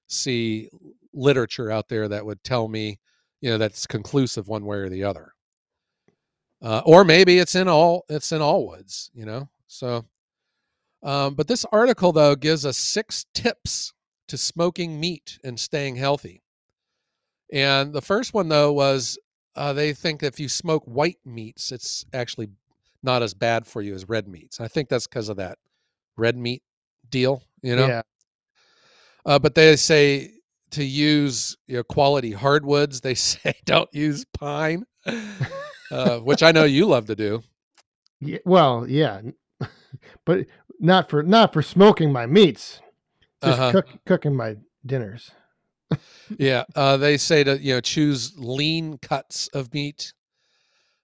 see 0.07 0.69
literature 1.15 1.71
out 1.71 1.87
there 1.87 2.07
that 2.07 2.25
would 2.25 2.43
tell 2.43 2.67
me, 2.67 2.99
you 3.41 3.49
know, 3.49 3.57
that's 3.57 3.87
conclusive 3.87 4.47
one 4.47 4.65
way 4.65 4.77
or 4.77 4.89
the 4.89 5.03
other. 5.03 5.31
Uh, 6.61 6.81
or 6.85 7.03
maybe 7.03 7.37
it's 7.39 7.55
in 7.55 7.67
all 7.67 8.05
it's 8.09 8.31
in 8.31 8.41
all 8.41 8.67
woods, 8.67 9.11
you 9.13 9.25
know. 9.25 9.49
So, 9.67 10.05
um, 11.03 11.35
but 11.35 11.47
this 11.47 11.65
article 11.71 12.11
though 12.11 12.35
gives 12.35 12.65
us 12.65 12.77
six 12.77 13.25
tips 13.33 13.93
to 14.27 14.37
smoking 14.37 14.99
meat 14.99 15.39
and 15.43 15.59
staying 15.59 15.95
healthy. 15.95 16.41
And 17.53 17.93
the 17.93 18.01
first 18.01 18.33
one 18.33 18.49
though 18.49 18.73
was 18.73 19.17
uh, 19.55 19.73
they 19.73 19.93
think 19.93 20.23
if 20.23 20.39
you 20.39 20.49
smoke 20.49 20.83
white 20.85 21.19
meats, 21.25 21.71
it's 21.71 22.05
actually 22.13 22.49
not 23.03 23.21
as 23.21 23.33
bad 23.33 23.67
for 23.67 23.81
you 23.81 23.93
as 23.93 24.09
red 24.09 24.27
meats. 24.27 24.59
I 24.59 24.67
think 24.67 24.89
that's 24.89 25.07
because 25.07 25.29
of 25.29 25.37
that 25.37 25.57
red 26.17 26.35
meat 26.35 26.63
deal, 27.09 27.43
you 27.61 27.75
know. 27.75 27.87
Yeah. 27.87 28.01
Uh, 29.25 29.39
but 29.39 29.55
they 29.55 29.75
say 29.75 30.31
to 30.75 30.83
use 30.85 31.57
you 31.67 31.77
know 31.77 31.83
quality 31.83 32.31
hardwoods. 32.31 33.01
They 33.01 33.13
say 33.15 33.53
don't 33.65 33.89
use 33.93 34.25
pine, 34.25 34.85
uh, 35.91 36.19
which 36.19 36.43
I 36.43 36.51
know 36.51 36.63
you 36.65 36.85
love 36.85 37.07
to 37.07 37.15
do. 37.15 37.41
yeah. 38.21 38.39
Well, 38.45 38.85
yeah, 38.87 39.21
but 40.25 40.45
not 40.79 41.09
for 41.09 41.23
not 41.23 41.53
for 41.53 41.61
smoking 41.61 42.11
my 42.11 42.25
meats. 42.25 42.81
Just 43.43 43.59
Uh-huh. 43.59 43.71
cook, 43.71 43.87
cooking 44.05 44.35
my 44.35 44.55
dinners. 44.85 45.31
Yeah, 46.39 46.63
uh, 46.75 46.97
they 46.97 47.17
say 47.17 47.43
to 47.43 47.57
you 47.59 47.75
know 47.75 47.81
choose 47.81 48.33
lean 48.37 48.97
cuts 48.97 49.47
of 49.49 49.73
meat. 49.73 50.13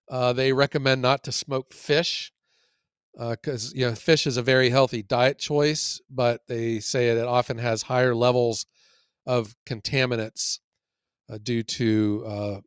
Uh, 0.10 0.34
they 0.34 0.51
recommend 0.51 1.01
not 1.01 1.23
to 1.25 1.31
smoke 1.31 1.73
fish 1.73 2.31
because 3.17 3.73
you 3.73 3.86
know 3.86 3.93
fish 3.93 4.25
is 4.25 4.38
a 4.38 4.41
very 4.41 4.69
healthy 4.69 5.03
diet 5.03 5.38
choice, 5.38 6.01
but 6.10 6.41
they 6.47 6.79
say 6.79 7.10
it 7.10 7.25
often 7.25 7.57
has 7.57 7.81
higher 7.84 8.15
levels 8.15 8.65
of 9.25 9.55
contaminants 9.67 10.60
uh, 11.29 11.38
due 11.41 11.63
to 11.63 12.23
uh, 12.25 12.60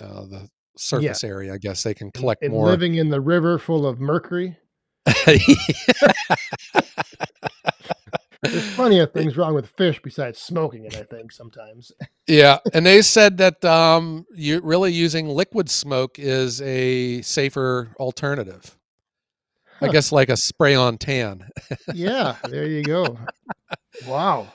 uh, 0.00 0.26
the 0.26 0.48
surface 0.76 1.24
area. 1.24 1.54
I 1.54 1.58
guess 1.58 1.82
they 1.82 1.94
can 1.94 2.10
collect 2.10 2.42
and 2.42 2.52
more. 2.52 2.66
living 2.66 2.96
in 2.96 3.08
the 3.08 3.20
river 3.20 3.58
full 3.58 3.86
of 3.86 4.00
mercury. 4.00 4.56
There's 8.42 8.74
plenty 8.74 9.00
of 9.00 9.12
things 9.14 9.36
wrong 9.36 9.54
with 9.54 9.66
fish 9.66 10.00
besides 10.02 10.38
smoking 10.38 10.84
it. 10.84 10.96
I 10.96 11.02
think 11.02 11.32
sometimes. 11.32 11.92
yeah, 12.26 12.58
and 12.72 12.86
they 12.86 13.02
said 13.02 13.38
that 13.38 13.64
um, 13.64 14.26
you 14.34 14.60
really 14.60 14.92
using 14.92 15.28
liquid 15.28 15.68
smoke 15.68 16.18
is 16.18 16.60
a 16.62 17.22
safer 17.22 17.94
alternative. 17.98 18.76
I 19.80 19.88
guess 19.88 20.10
like 20.10 20.28
a 20.28 20.36
spray 20.36 20.74
on 20.74 20.98
tan. 20.98 21.48
yeah, 21.94 22.36
there 22.48 22.66
you 22.66 22.82
go. 22.82 23.16
Wow. 24.08 24.48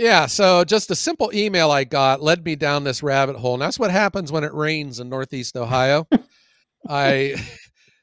Yeah, 0.00 0.24
so 0.24 0.64
just 0.64 0.90
a 0.90 0.94
simple 0.94 1.30
email 1.34 1.70
I 1.70 1.84
got 1.84 2.22
led 2.22 2.42
me 2.42 2.56
down 2.56 2.84
this 2.84 3.02
rabbit 3.02 3.36
hole. 3.36 3.52
And 3.52 3.60
that's 3.60 3.78
what 3.78 3.90
happens 3.90 4.32
when 4.32 4.44
it 4.44 4.54
rains 4.54 4.98
in 4.98 5.10
Northeast 5.10 5.58
Ohio. 5.58 6.08
I 6.88 7.34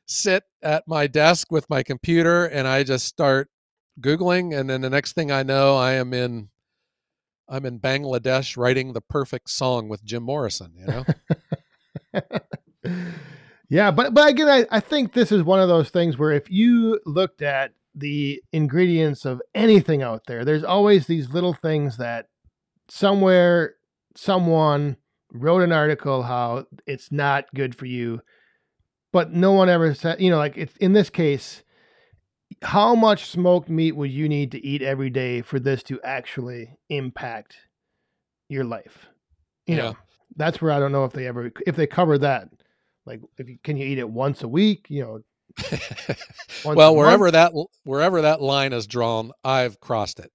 sit 0.06 0.44
at 0.62 0.88
my 0.88 1.08
desk 1.08 1.52
with 1.52 1.68
my 1.72 1.82
computer 1.82 2.46
and 2.46 2.68
I 2.68 2.84
just 2.84 3.08
start 3.08 3.50
Googling. 4.00 4.56
And 4.56 4.70
then 4.70 4.82
the 4.82 4.92
next 4.92 5.14
thing 5.14 5.32
I 5.32 5.42
know, 5.42 5.76
I 5.76 5.94
am 5.94 6.14
in 6.14 6.50
I'm 7.50 7.66
in 7.66 7.80
Bangladesh 7.80 8.58
writing 8.58 8.94
the 8.94 9.02
perfect 9.02 9.50
song 9.50 9.90
with 9.90 10.06
Jim 10.06 10.22
Morrison, 10.22 10.74
you 10.76 10.86
know? 10.86 11.04
yeah, 13.70 13.90
but 13.90 14.14
but 14.14 14.30
again, 14.30 14.50
I, 14.50 14.68
I 14.70 14.82
think 14.82 15.14
this 15.14 15.32
is 15.32 15.42
one 15.42 15.60
of 15.60 15.68
those 15.68 15.90
things 15.90 16.16
where 16.16 16.32
if 16.32 16.52
you 16.52 17.00
looked 17.08 17.42
at 17.42 17.72
the 17.98 18.42
ingredients 18.52 19.26
of 19.26 19.42
anything 19.56 20.02
out 20.02 20.24
there, 20.28 20.46
there's 20.46 20.64
always 20.64 21.08
these 21.08 21.30
little 21.30 21.54
things 21.54 21.98
that 21.98 22.28
somewhere 22.90 23.76
someone 24.16 24.98
wrote 25.34 25.62
an 25.62 25.72
article 25.72 26.24
how 26.24 26.66
it's 26.86 27.12
not 27.12 27.46
good 27.54 27.76
for 27.76 27.86
you, 27.86 28.22
but 29.12 29.32
no 29.34 29.52
one 29.52 29.70
ever 29.70 29.94
said, 29.94 30.22
you 30.22 30.30
know, 30.30 30.38
like 30.38 30.58
it's 30.58 30.78
in 30.78 30.94
this 30.94 31.10
case, 31.10 31.64
how 32.62 32.96
much 32.96 33.26
smoked 33.26 33.70
meat 33.70 33.94
would 33.94 34.12
you 34.12 34.30
need 34.30 34.52
to 34.52 34.66
eat 34.66 34.82
every 34.82 35.10
day 35.10 35.42
for 35.42 35.60
this 35.60 35.84
to 35.84 36.02
actually 36.02 36.78
impact 36.90 37.58
your 38.50 38.64
life? 38.64 39.08
You 39.66 39.76
Yeah. 39.76 39.82
know, 39.82 39.98
that's 40.36 40.62
where 40.62 40.72
I 40.72 40.80
don't 40.80 40.92
know 40.92 41.04
if 41.06 41.14
they 41.14 41.28
ever 41.28 41.52
if 41.66 41.76
they 41.76 41.88
cover 41.88 42.18
that. 42.20 42.50
Like, 43.06 43.22
if 43.38 43.50
you, 43.50 43.58
can 43.64 43.78
you 43.78 43.86
eat 43.86 44.00
it 44.00 44.10
once 44.10 44.44
a 44.44 44.48
week? 44.48 44.88
You 44.90 45.04
know, 45.04 45.20
well, 46.66 46.96
wherever 46.96 47.26
month? 47.26 47.34
that 47.34 47.54
wherever 47.84 48.22
that 48.22 48.42
line 48.42 48.74
is 48.74 48.88
drawn, 48.88 49.32
I've 49.44 49.80
crossed 49.80 50.20
it. 50.20 50.32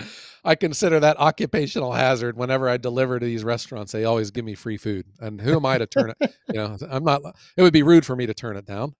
I 0.44 0.54
consider 0.54 1.00
that 1.00 1.18
occupational 1.18 1.92
hazard 1.92 2.36
whenever 2.36 2.68
I 2.68 2.76
deliver 2.76 3.18
to 3.18 3.26
these 3.26 3.42
restaurants. 3.42 3.90
They 3.90 4.04
always 4.04 4.30
give 4.30 4.44
me 4.44 4.54
free 4.54 4.76
food, 4.76 5.06
and 5.18 5.40
who 5.40 5.56
am 5.56 5.66
I 5.66 5.78
to 5.78 5.86
turn 5.86 6.12
it? 6.20 6.34
You 6.48 6.54
know, 6.54 6.76
I'm 6.88 7.04
not. 7.04 7.22
It 7.56 7.62
would 7.62 7.72
be 7.72 7.82
rude 7.82 8.06
for 8.06 8.14
me 8.14 8.26
to 8.26 8.34
turn 8.34 8.56
it 8.56 8.64
down. 8.64 8.94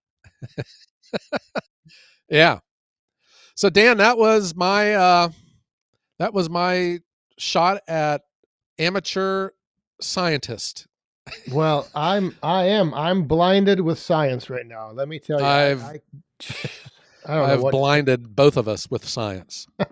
yeah. 2.29 2.59
So 3.55 3.69
Dan, 3.69 3.97
that 3.97 4.17
was 4.17 4.55
my 4.55 4.93
uh, 4.93 5.29
that 6.19 6.33
was 6.33 6.49
my 6.49 6.99
shot 7.37 7.81
at 7.87 8.23
amateur 8.77 9.51
scientist. 10.01 10.87
Well, 11.51 11.87
I'm 11.95 12.35
I 12.43 12.65
am 12.65 12.93
I'm 12.93 13.23
blinded 13.23 13.79
with 13.81 13.99
science 13.99 14.49
right 14.49 14.65
now. 14.65 14.91
Let 14.91 15.07
me 15.07 15.19
tell 15.19 15.39
you, 15.39 15.45
I- 15.45 15.71
I've- 15.71 15.81
i, 15.83 16.01
I 17.25 17.35
don't 17.35 17.49
i've 17.49 17.61
what. 17.61 17.71
blinded 17.71 18.35
both 18.35 18.55
of 18.57 18.67
us 18.67 18.89
with 18.89 19.05
science. 19.07 19.67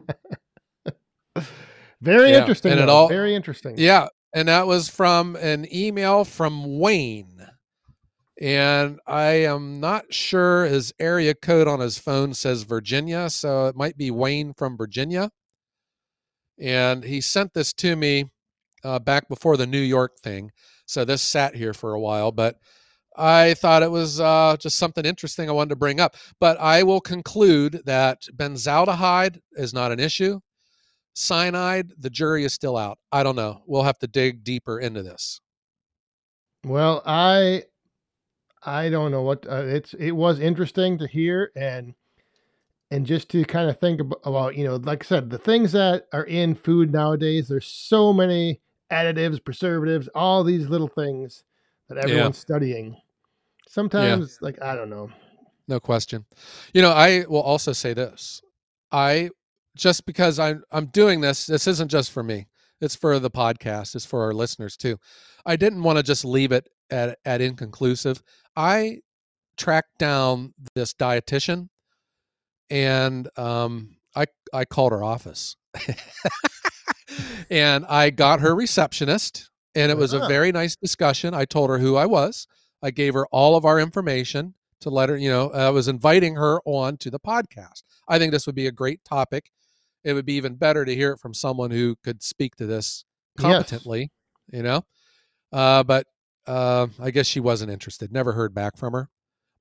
very 2.02 2.32
Yeah, 2.32 2.40
interesting. 2.40 2.72
and 2.74 2.82
it 2.82 2.90
all- 2.90 3.08
very 3.10 3.36
interesting. 3.36 3.76
Yeah, 3.78 4.08
and 4.34 4.48
that 4.48 4.68
was 4.68 4.90
from 4.90 5.36
an 5.38 5.68
email 5.74 6.24
from 6.26 6.80
Wayne. 6.80 7.32
And 8.42 9.00
I 9.08 9.28
am 9.46 9.80
not 9.80 10.14
sure 10.14 10.66
his 10.66 10.94
area 11.00 11.34
code 11.34 11.68
on 11.70 11.80
his 11.80 11.98
phone 11.98 12.34
says 12.34 12.64
Virginia, 12.64 13.30
so 13.30 13.68
it 13.68 13.76
might 13.78 13.98
be 13.98 14.12
Wayne 14.12 14.54
from 14.54 14.76
Virginia. 14.76 15.30
And 16.60 17.04
he 17.06 17.22
sent 17.22 17.54
this 17.54 17.72
to 17.74 17.96
me 17.96 18.26
uh, 18.86 19.00
back 19.00 19.28
before 19.28 19.58
the 19.58 19.68
New 19.68 19.80
York 19.80 20.20
thing. 20.20 20.52
So 20.86 21.04
this 21.04 21.22
sat 21.22 21.56
here 21.56 21.74
for 21.74 21.94
a 21.94 22.00
while, 22.00 22.32
but 22.32 22.58
I 23.18 23.54
thought 23.56 23.84
it 23.84 23.92
was 23.92 24.20
uh, 24.20 24.56
just 24.60 24.78
something 24.78 25.06
interesting 25.06 25.50
I 25.50 25.54
wanted 25.54 25.70
to 25.70 25.76
bring 25.76 26.00
up. 26.00 26.16
But 26.40 26.60
I 26.60 26.84
will 26.84 27.02
conclude 27.02 27.82
that 27.86 28.24
benzaldehyde 28.36 29.40
is 29.54 29.74
not 29.74 29.92
an 29.92 30.00
issue. 30.00 30.40
Cyanide, 31.14 31.94
the 31.98 32.10
jury 32.10 32.44
is 32.44 32.54
still 32.54 32.78
out. 32.78 33.00
I 33.12 33.24
don't 33.24 33.38
know. 33.38 33.64
We'll 33.66 33.84
have 33.84 34.00
to 34.00 34.08
dig 34.08 34.44
deeper 34.44 34.80
into 34.80 35.02
this. 35.02 35.40
Well, 36.66 37.02
I 37.06 37.64
I 38.64 38.90
don't 38.90 39.12
know 39.12 39.22
what 39.22 39.46
uh, 39.50 39.64
it's. 39.66 39.94
It 39.94 40.12
was 40.12 40.40
interesting 40.40 40.98
to 40.98 41.08
hear 41.08 41.52
and 41.56 41.94
and 42.92 43.06
just 43.06 43.30
to 43.30 43.46
kind 43.46 43.70
of 43.70 43.80
think 43.80 44.02
ab- 44.02 44.16
about 44.26 44.56
you 44.56 44.66
know, 44.66 44.76
like 44.76 45.06
I 45.06 45.08
said, 45.08 45.30
the 45.30 45.38
things 45.38 45.72
that 45.72 46.08
are 46.12 46.26
in 46.26 46.56
food 46.56 46.92
nowadays. 46.92 47.48
There's 47.48 47.68
so 47.68 48.12
many 48.12 48.62
additives, 48.92 49.44
preservatives, 49.44 50.10
all 50.16 50.44
these 50.44 50.68
little 50.68 50.88
things 50.88 51.44
that 51.90 51.98
everyone's 51.98 52.38
studying. 52.38 52.96
Sometimes, 53.68 54.40
like 54.42 54.62
I 54.62 54.76
don't 54.76 54.90
know. 54.90 55.10
No 55.68 55.80
question. 55.80 56.26
You 56.74 56.82
know, 56.82 56.92
I 56.92 57.26
will 57.28 57.42
also 57.42 57.74
say 57.74 57.94
this. 57.94 58.42
I 58.92 59.30
just 59.76 60.06
because 60.06 60.40
I'm 60.40 60.64
I'm 60.72 60.88
doing 60.88 61.22
this, 61.22 61.46
this 61.46 61.68
isn't 61.68 61.90
just 61.90 62.12
for 62.12 62.24
me. 62.24 62.48
It's 62.82 62.96
for 62.96 63.20
the 63.20 63.32
podcast, 63.32 63.96
it's 63.96 64.06
for 64.06 64.24
our 64.24 64.34
listeners 64.34 64.78
too. 64.78 64.98
I 65.46 65.56
didn't 65.56 65.84
want 65.84 65.98
to 65.98 66.04
just 66.04 66.26
leave 66.26 66.52
it 66.52 66.68
at 66.90 67.18
at 67.26 67.42
inconclusive. 67.42 68.22
I 68.56 69.00
tracked 69.58 69.98
down 69.98 70.54
this 70.76 70.94
dietitian 70.94 71.70
and 72.70 73.30
um 73.38 73.98
I 74.16 74.26
I 74.54 74.66
called 74.66 74.92
her 74.92 75.04
office. 75.04 75.56
and 77.50 77.86
I 77.88 78.10
got 78.10 78.40
her 78.42 78.56
receptionist 78.56 79.50
and 79.76 79.92
it 79.92 79.98
was 79.98 80.14
a 80.14 80.22
Ah. 80.22 80.28
very 80.28 80.52
nice 80.52 80.76
discussion. 80.76 81.34
I 81.34 81.46
told 81.46 81.70
her 81.70 81.78
who 81.80 81.96
I 81.96 82.06
was. 82.06 82.48
I 82.82 82.92
gave 82.92 83.14
her 83.14 83.26
all 83.28 83.56
of 83.56 83.66
our 83.66 83.80
information 83.80 84.54
to 84.82 84.90
let 84.90 85.10
her, 85.10 85.18
you 85.18 85.30
know, 85.30 85.50
I 85.52 85.70
was 85.70 85.88
inviting 85.88 86.36
her 86.36 86.60
on 86.66 86.98
to 86.98 87.10
the 87.10 87.20
podcast. 87.20 87.84
I 88.08 88.20
think 88.20 88.32
this 88.32 88.46
would 88.46 88.56
be 88.56 88.68
a 88.68 88.72
great 88.72 89.04
topic. 89.04 89.50
It 90.04 90.14
would 90.14 90.26
be 90.26 90.34
even 90.36 90.56
better 90.56 90.86
to 90.86 90.94
hear 90.96 91.14
it 91.14 91.20
from 91.20 91.34
someone 91.34 91.72
who 91.72 91.96
could 92.04 92.22
speak 92.22 92.56
to 92.58 92.66
this 92.66 93.06
Yes. 93.40 93.48
competently, 93.48 94.12
you 94.52 94.64
know. 94.64 94.86
Uh, 95.52 95.84
but 95.84 96.08
uh, 96.48 96.88
I 97.02 97.12
guess 97.12 97.26
she 97.28 97.40
wasn't 97.40 97.72
interested. 97.72 98.12
Never 98.14 98.32
heard 98.34 98.54
back 98.54 98.78
from 98.78 98.94
her. 98.94 99.10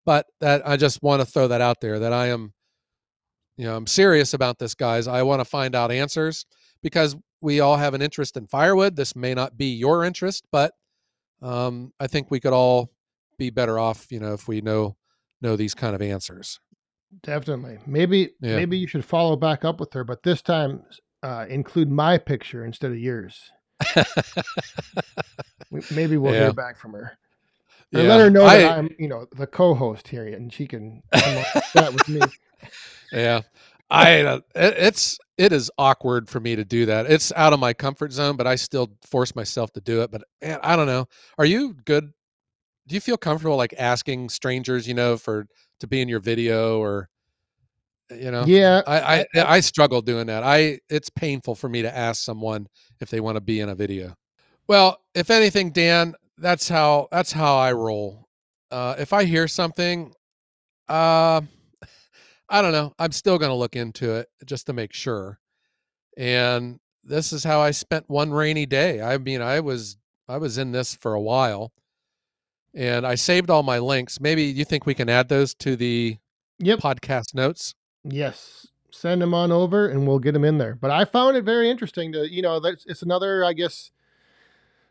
But 0.05 0.27
that 0.41 0.69
I 0.69 0.77
just 0.77 1.03
want 1.03 1.23
to 1.23 1.27
throw 1.27 1.49
that 1.49 1.61
out 1.63 1.81
there 1.81 1.99
that 2.01 2.13
I 2.13 2.27
am, 2.29 2.53
you 3.57 3.65
know, 3.65 3.75
I'm 3.77 3.87
serious 3.87 4.35
about 4.35 4.59
this, 4.59 4.75
guys. 4.75 5.09
I 5.09 5.23
want 5.23 5.41
to 5.41 5.45
find 5.45 5.75
out 5.75 5.91
answers 5.91 6.45
because 6.85 7.17
we 7.41 7.59
all 7.59 7.77
have 7.77 7.95
an 7.95 8.03
interest 8.03 8.37
in 8.37 8.47
firewood. 8.47 8.95
This 8.95 9.17
may 9.17 9.35
not 9.35 9.57
be 9.57 9.67
your 9.75 10.05
interest, 10.05 10.45
but 10.53 10.73
um, 11.43 11.93
I 11.99 12.07
think 12.07 12.31
we 12.31 12.39
could 12.39 12.53
all 12.53 12.93
be 13.39 13.51
better 13.51 13.79
off, 13.81 14.07
you 14.13 14.21
know, 14.21 14.35
if 14.35 14.47
we 14.47 14.61
know 14.61 14.97
know 15.43 15.57
these 15.57 15.75
kind 15.75 15.95
of 15.97 16.01
answers. 16.03 16.61
Definitely. 17.23 17.79
Maybe 17.87 18.31
Yeah. 18.41 18.57
maybe 18.57 18.79
you 18.79 18.87
should 18.87 19.05
follow 19.05 19.35
back 19.35 19.65
up 19.65 19.81
with 19.81 19.93
her, 19.95 20.05
but 20.05 20.23
this 20.23 20.41
time 20.43 20.83
uh, 21.23 21.47
include 21.49 21.91
my 21.91 22.19
picture 22.19 22.65
instead 22.65 22.91
of 22.93 22.99
yours. 22.99 23.51
Maybe 25.91 26.17
we'll 26.17 26.35
Yeah. 26.35 26.41
hear 26.45 26.53
back 26.53 26.77
from 26.79 26.93
her. 26.93 27.17
Or 27.95 28.03
Yeah. 28.03 28.09
let 28.09 28.21
her 28.21 28.31
know 28.31 28.45
I- 28.45 28.59
that 28.59 28.79
I'm, 28.79 28.89
you 28.99 29.09
know, 29.09 29.27
the 29.37 29.47
co-host 29.47 30.09
here, 30.09 30.27
and 30.27 30.53
she 30.53 30.67
can 30.67 31.03
come 31.13 31.37
up 31.39 31.47
with 31.55 31.73
that 31.75 31.95
with 31.95 32.09
me. 32.09 32.21
yeah 33.13 33.43
i 33.91 34.23
uh, 34.23 34.41
it, 34.55 34.75
it's 34.79 35.19
it 35.37 35.53
is 35.53 35.71
awkward 35.79 36.29
for 36.29 36.41
me 36.41 36.57
to 36.57 36.65
do 36.65 36.87
that. 36.87 37.11
It's 37.11 37.33
out 37.35 37.53
of 37.53 37.61
my 37.61 37.73
comfort 37.73 38.13
zone, 38.13 38.37
but 38.37 38.47
I 38.47 38.55
still 38.55 38.91
force 39.03 39.35
myself 39.35 39.73
to 39.73 39.81
do 39.81 40.03
it. 40.03 40.11
But 40.11 40.23
man, 40.43 40.59
I 40.63 40.77
don't 40.77 40.87
know. 40.87 41.07
Are 41.39 41.45
you 41.45 41.75
good? 41.85 42.13
Do 42.87 42.95
you 42.95 43.01
feel 43.01 43.17
comfortable 43.17 43.57
like 43.57 43.75
asking 43.79 44.29
strangers, 44.29 44.87
you 44.87 44.95
know, 44.95 45.17
for 45.17 45.47
to 45.81 45.87
be 45.87 46.01
in 46.01 46.09
your 46.09 46.21
video 46.21 46.79
or 46.79 47.09
you 48.11 48.31
know? 48.31 48.45
Yeah, 48.47 48.83
I 48.87 49.27
I, 49.35 49.57
I 49.57 49.61
struggle 49.61 50.03
doing 50.03 50.27
that. 50.27 50.43
I 50.43 50.79
it's 50.89 51.11
painful 51.11 51.55
for 51.55 51.69
me 51.69 51.83
to 51.83 51.97
ask 51.97 52.23
someone 52.23 52.69
if 53.01 53.11
they 53.11 53.21
want 53.21 53.37
to 53.37 53.41
be 53.41 53.61
in 53.61 53.69
a 53.69 53.75
video. 53.75 54.15
Well, 54.69 54.99
if 55.15 55.31
anything, 55.31 55.71
Dan, 55.71 56.15
that's 56.39 56.69
how 56.69 57.09
that's 57.11 57.33
how 57.33 57.57
I 57.57 57.73
roll. 57.73 58.29
Uh, 58.71 58.95
if 58.99 59.13
I 59.13 59.25
hear 59.25 59.47
something, 59.47 60.13
uh, 60.89 61.41
I 62.49 62.63
don't 62.63 62.73
know. 62.73 62.95
I'm 62.99 63.13
still 63.13 63.39
going 63.39 63.51
to 63.51 63.55
look 63.57 63.77
into 63.77 64.15
it 64.15 64.29
just 64.45 64.67
to 64.67 64.73
make 64.73 64.93
sure. 64.93 65.39
And 66.17 66.79
this 67.03 67.33
is 67.33 67.45
how 67.45 67.61
I 67.61 67.71
spent 67.71 68.09
one 68.09 68.31
rainy 68.33 68.67
day. 68.67 69.01
I 69.03 69.19
mean, 69.19 69.41
I 69.43 69.61
was 69.61 69.97
I 70.29 70.37
was 70.39 70.57
in 70.59 70.73
this 70.73 70.95
for 70.95 71.15
a 71.15 71.21
while, 71.21 71.73
and 72.75 73.07
I 73.07 73.15
saved 73.15 73.51
all 73.51 73.63
my 73.63 73.79
links. 73.79 74.21
Maybe 74.21 74.45
you 74.45 74.65
think 74.65 74.87
we 74.87 74.95
can 74.95 75.09
add 75.09 75.29
those 75.29 75.55
to 75.57 75.77
the 75.77 76.19
Yep. 76.61 76.79
podcast 76.79 77.35
notes? 77.35 77.75
Yes. 78.05 78.69
Send 78.91 79.21
them 79.23 79.35
on 79.35 79.51
over 79.51 79.89
and 79.89 80.07
we'll 80.07 80.21
get 80.21 80.33
them 80.33 80.45
in 80.45 80.59
there. 80.59 80.77
But 80.77 80.93
I 80.93 81.05
found 81.05 81.37
it 81.37 81.43
very 81.45 81.69
interesting 81.69 82.13
to, 82.13 82.31
you 82.31 82.43
know, 82.43 82.61
that's 82.61 82.87
it's 82.87 83.03
another, 83.03 83.45
I 83.45 83.53
guess, 83.55 83.91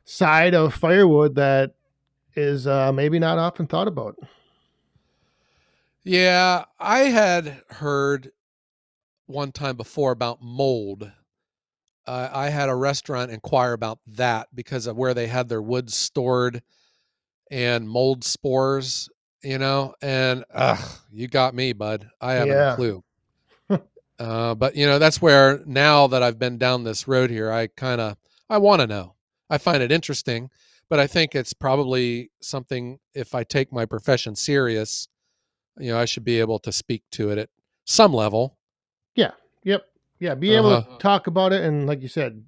side 0.03 0.53
of 0.53 0.73
firewood 0.73 1.35
that 1.35 1.73
is 2.35 2.67
uh, 2.67 2.91
maybe 2.91 3.17
not 3.17 3.37
often 3.37 3.65
thought 3.65 3.87
about. 3.87 4.17
Yeah, 6.03 6.65
I 6.79 6.99
had 7.05 7.61
heard 7.69 8.31
one 9.25 9.51
time 9.51 9.77
before 9.77 10.11
about 10.11 10.41
mold. 10.41 11.11
Uh, 12.05 12.29
I 12.33 12.49
had 12.49 12.69
a 12.69 12.75
restaurant 12.75 13.31
inquire 13.31 13.73
about 13.73 13.99
that 14.07 14.49
because 14.53 14.87
of 14.87 14.97
where 14.97 15.13
they 15.13 15.27
had 15.27 15.49
their 15.49 15.61
wood 15.61 15.91
stored 15.91 16.61
and 17.51 17.89
mold 17.89 18.23
spores, 18.23 19.09
you 19.43 19.57
know. 19.57 19.95
And 20.01 20.45
ugh, 20.53 20.99
you 21.11 21.27
got 21.27 21.55
me, 21.55 21.73
bud. 21.73 22.09
I 22.21 22.33
haven't 22.33 22.57
Yeah. 22.57 22.73
a 22.73 22.75
clue. 22.75 23.03
uh, 24.19 24.55
but 24.55 24.75
you 24.75 24.85
know, 24.85 24.99
that's 24.99 25.21
where 25.21 25.61
now 25.65 26.07
that 26.07 26.23
I've 26.23 26.39
been 26.39 26.57
down 26.57 26.83
this 26.83 27.07
road 27.07 27.29
here, 27.29 27.51
I 27.51 27.67
kind 27.67 28.01
of 28.01 28.17
I 28.49 28.57
want 28.57 28.81
to 28.81 28.87
know. 28.87 29.15
I 29.49 29.57
find 29.57 29.83
it 29.83 29.91
interesting, 29.91 30.49
but 30.89 30.99
I 30.99 31.07
think 31.07 31.35
it's 31.35 31.53
probably 31.53 32.31
something. 32.41 32.99
If 33.13 33.35
I 33.35 33.43
take 33.43 33.71
my 33.71 33.85
profession 33.85 34.35
serious, 34.35 35.07
you 35.79 35.91
know, 35.91 35.99
I 35.99 36.05
should 36.05 36.23
be 36.23 36.39
able 36.39 36.59
to 36.59 36.71
speak 36.71 37.03
to 37.11 37.29
it 37.31 37.37
at 37.37 37.49
some 37.85 38.13
level. 38.13 38.57
Yeah. 39.15 39.31
Yep. 39.63 39.83
Yeah. 40.19 40.35
Be 40.35 40.55
able 40.55 40.69
Uh-huh. 40.73 40.91
to 40.93 40.97
talk 40.99 41.27
about 41.27 41.53
it 41.53 41.63
and, 41.63 41.85
like 41.87 42.01
you 42.01 42.07
said, 42.07 42.43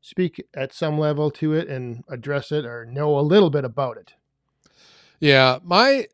speak 0.00 0.44
at 0.54 0.72
some 0.72 0.98
level 0.98 1.30
to 1.32 1.52
it 1.54 1.68
and 1.68 2.04
address 2.08 2.52
it 2.52 2.64
or 2.64 2.86
know 2.86 3.18
a 3.18 3.20
little 3.20 3.50
bit 3.50 3.64
about 3.64 3.96
it. 3.96 4.12
Yeah, 5.20 5.58
my 5.64 6.06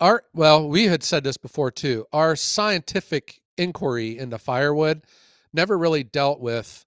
our 0.00 0.24
well, 0.34 0.68
we 0.68 0.84
had 0.84 1.02
said 1.02 1.24
this 1.24 1.36
before 1.36 1.70
too. 1.70 2.06
Our 2.12 2.36
scientific 2.36 3.40
inquiry 3.58 4.18
into 4.18 4.38
firewood 4.38 5.04
never 5.52 5.76
really 5.76 6.04
dealt 6.04 6.40
with 6.40 6.84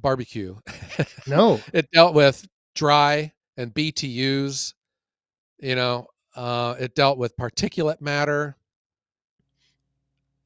barbecue. 0.00 0.56
No. 1.26 1.60
it 1.72 1.88
dealt 1.92 2.14
with 2.14 2.46
dry 2.74 3.32
and 3.56 3.72
BTUs, 3.72 4.74
you 5.60 5.76
know, 5.76 6.08
uh, 6.34 6.74
it 6.78 6.94
dealt 6.94 7.18
with 7.18 7.36
particulate 7.36 8.00
matter. 8.00 8.56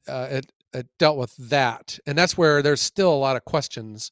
Uh, 0.07 0.27
it 0.31 0.51
it 0.73 0.87
dealt 0.99 1.17
with 1.17 1.35
that, 1.37 1.97
and 2.05 2.17
that's 2.17 2.37
where 2.37 2.61
there's 2.61 2.81
still 2.81 3.13
a 3.13 3.15
lot 3.15 3.35
of 3.35 3.45
questions 3.45 4.11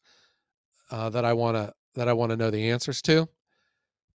uh, 0.92 1.10
that 1.10 1.24
I 1.26 1.34
want 1.34 1.56
to 1.58 1.74
that 1.96 2.08
I 2.08 2.14
want 2.14 2.32
to 2.32 2.38
know 2.38 2.50
the 2.52 2.70
answers 2.70 3.02
to. 3.04 3.28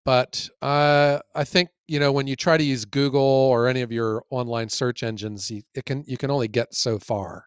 But 0.04 0.48
uh, 0.62 1.20
I 1.34 1.44
think 1.44 1.70
you 1.88 2.00
know 2.00 2.12
when 2.12 2.26
you 2.26 2.36
try 2.36 2.56
to 2.56 2.64
use 2.64 2.84
Google 2.84 3.20
or 3.20 3.68
any 3.68 3.82
of 3.82 3.92
your 3.92 4.24
online 4.30 4.68
search 4.68 5.02
engines, 5.02 5.50
you, 5.50 5.62
it 5.74 5.84
can 5.84 6.04
you 6.06 6.16
can 6.16 6.30
only 6.30 6.48
get 6.48 6.74
so 6.74 6.98
far 6.98 7.44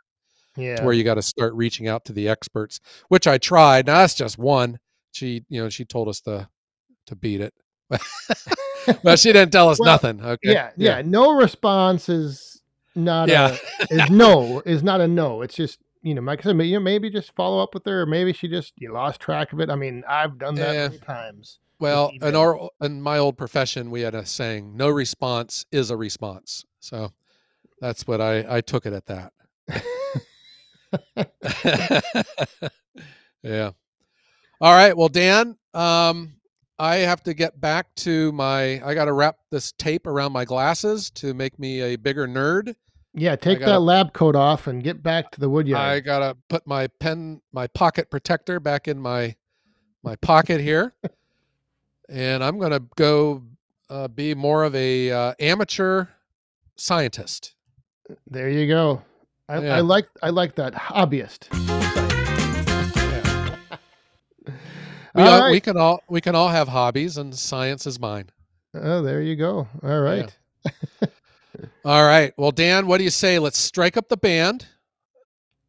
Yeah. 0.57 0.77
to 0.77 0.83
where 0.83 0.93
you 0.93 1.03
got 1.03 1.15
to 1.15 1.21
start 1.23 1.53
reaching 1.53 1.87
out 1.87 2.05
to 2.05 2.13
the 2.13 2.27
experts, 2.29 2.79
which 3.09 3.27
I 3.27 3.37
tried. 3.37 3.87
Now 3.87 3.97
that's 3.99 4.13
just 4.15 4.37
one. 4.37 4.79
She, 5.11 5.43
you 5.49 5.61
know, 5.61 5.69
she 5.69 5.85
told 5.85 6.07
us 6.07 6.21
to 6.21 6.47
to 7.07 7.15
beat 7.15 7.41
it. 7.41 7.53
well, 9.03 9.15
she 9.15 9.31
didn't 9.33 9.51
tell 9.51 9.69
us 9.69 9.79
Well, 9.79 9.91
nothing. 9.91 10.21
Okay. 10.23 10.51
yeah, 10.51 10.71
yeah. 10.77 11.01
No 11.03 11.31
response 11.35 12.09
is 12.09 12.61
not 12.95 13.29
Yeah. 13.29 13.57
a 13.89 13.93
is 13.93 14.09
no 14.11 14.61
is 14.65 14.83
not 14.83 15.01
a 15.01 15.07
no. 15.07 15.41
It's 15.41 15.55
just 15.55 15.79
you 16.01 16.13
know, 16.13 16.21
like 16.21 16.39
I 16.41 16.43
said, 16.51 16.61
you 16.61 16.73
know, 16.73 16.79
maybe 16.81 17.09
just 17.09 17.33
follow 17.35 17.63
up 17.63 17.73
with 17.73 17.85
her, 17.85 18.01
or 18.01 18.05
maybe 18.05 18.33
she 18.33 18.47
just 18.49 18.73
you 18.77 18.91
lost 18.91 19.21
track 19.21 19.53
of 19.53 19.59
it. 19.61 19.69
I 19.69 19.75
mean, 19.75 20.03
I've 20.07 20.37
done 20.37 20.55
that 20.55 20.73
Yeah. 20.73 20.87
many 20.89 20.99
times. 20.99 21.59
Well, 21.79 22.11
in 22.21 22.35
our 22.35 22.69
in 22.81 23.01
my 23.01 23.17
old 23.17 23.37
profession, 23.37 23.89
we 23.91 24.01
had 24.01 24.13
a 24.15 24.25
saying: 24.25 24.75
"No 24.77 24.89
response 24.89 25.65
is 25.71 25.89
a 25.91 25.97
response." 25.97 26.65
So 26.79 27.11
that's 27.81 28.05
what 28.07 28.21
I 28.21 28.57
I 28.57 28.61
took 28.61 28.85
it 28.85 28.93
at 28.93 29.05
that. 29.07 29.33
yeah. 33.43 33.71
All 34.61 34.73
right. 34.73 34.95
Well, 34.95 35.09
Dan, 35.09 35.57
um, 35.73 36.35
I 36.83 36.97
have 36.97 37.23
to 37.23 37.33
get 37.33 37.61
back 37.61 37.95
to 37.95 38.33
my. 38.33 38.85
I 38.85 38.93
got 38.93 39.05
to 39.05 39.13
wrap 39.13 39.37
this 39.49 39.71
tape 39.71 40.05
around 40.05 40.33
my 40.33 40.43
glasses 40.43 41.09
to 41.11 41.33
make 41.33 41.57
me 41.57 41.79
a 41.81 41.95
bigger 41.95 42.27
nerd. 42.27 42.75
Yeah, 43.13 43.37
take 43.37 43.59
gotta- 43.59 43.71
that 43.71 43.79
lab 43.79 44.11
coat 44.11 44.35
off 44.35 44.67
and 44.67 44.83
get 44.83 45.01
back 45.01 45.31
to 45.31 45.39
the 45.39 45.47
wood 45.47 45.65
yard. 45.65 45.81
I 45.81 45.99
gotta 46.01 46.35
put 46.49 46.67
my 46.67 46.87
pen, 46.87 47.39
my 47.53 47.67
pocket 47.67 48.11
protector, 48.11 48.59
back 48.59 48.89
in 48.89 48.99
my 48.99 49.35
my 50.03 50.17
pocket 50.17 50.59
here, 50.59 50.93
and 52.09 52.43
I'm 52.43 52.59
gonna 52.59 52.81
go 52.97 53.43
uh, 53.89 54.09
be 54.09 54.35
more 54.35 54.65
of 54.65 54.75
a 54.75 55.09
uh, 55.09 55.33
amateur 55.39 56.07
scientist. 56.75 57.55
there 58.27 58.49
you 58.49 58.67
go. 58.67 59.01
I, 59.47 59.59
Yeah. 59.61 59.77
I 59.77 59.79
like 59.79 60.09
I 60.21 60.31
like 60.31 60.55
that 60.55 60.73
hobbyist. 60.73 61.82
We, 65.15 65.21
All 65.21 65.41
right. 65.41 65.51
we 65.51 65.59
can 65.59 65.77
all 65.77 66.03
we 66.09 66.21
can 66.21 66.35
all 66.35 66.49
have 66.49 66.67
hobbies, 66.67 67.17
and 67.17 67.33
science 67.35 67.85
is 67.85 67.99
mine. 67.99 68.29
Oh, 68.73 69.01
there 69.01 69.21
you 69.21 69.35
go. 69.35 69.67
All 69.83 70.01
right. 70.01 70.35
All 71.85 72.03
right. 72.03 72.33
Well, 72.37 72.51
Dan, 72.51 72.87
what 72.87 72.97
do 72.97 73.03
you 73.03 73.11
say? 73.11 73.37
Let's 73.37 73.59
strike 73.59 73.95
up 73.95 74.09
the 74.09 74.17
band, 74.17 74.65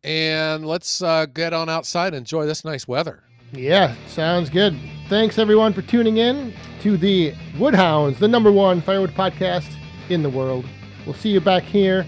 and 0.03 0.67
let's 0.67 1.03
uh, 1.03 1.27
get 1.27 1.53
on 1.53 1.69
outside 1.69 2.09
and 2.09 2.17
enjoy 2.17 2.47
this 2.47 2.65
nice 2.65 2.89
weather. 2.89 3.23
Yeah, 3.53 3.95
sounds 4.09 4.49
good. 4.49 4.79
Thanks 5.09 5.39
everyone 5.39 5.75
for 5.75 5.83
tuning 5.83 6.17
in 6.17 6.55
to 6.81 6.97
the 6.97 7.35
Woodhounds, 7.59 8.19
the 8.19 8.29
number 8.29 8.51
one 8.51 8.81
firewood 8.81 9.11
podcast 9.15 9.71
in 10.09 10.23
the 10.23 10.31
world. 10.31 10.65
We'll 11.05 11.15
see 11.15 11.29
you 11.29 11.41
back 11.41 11.63
here 11.63 12.07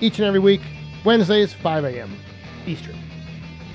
each 0.00 0.18
and 0.18 0.26
every 0.26 0.40
week, 0.40 0.60
Wednesdays, 1.04 1.52
5 1.52 1.84
a.m. 1.84 2.16
Eastern. 2.66 2.96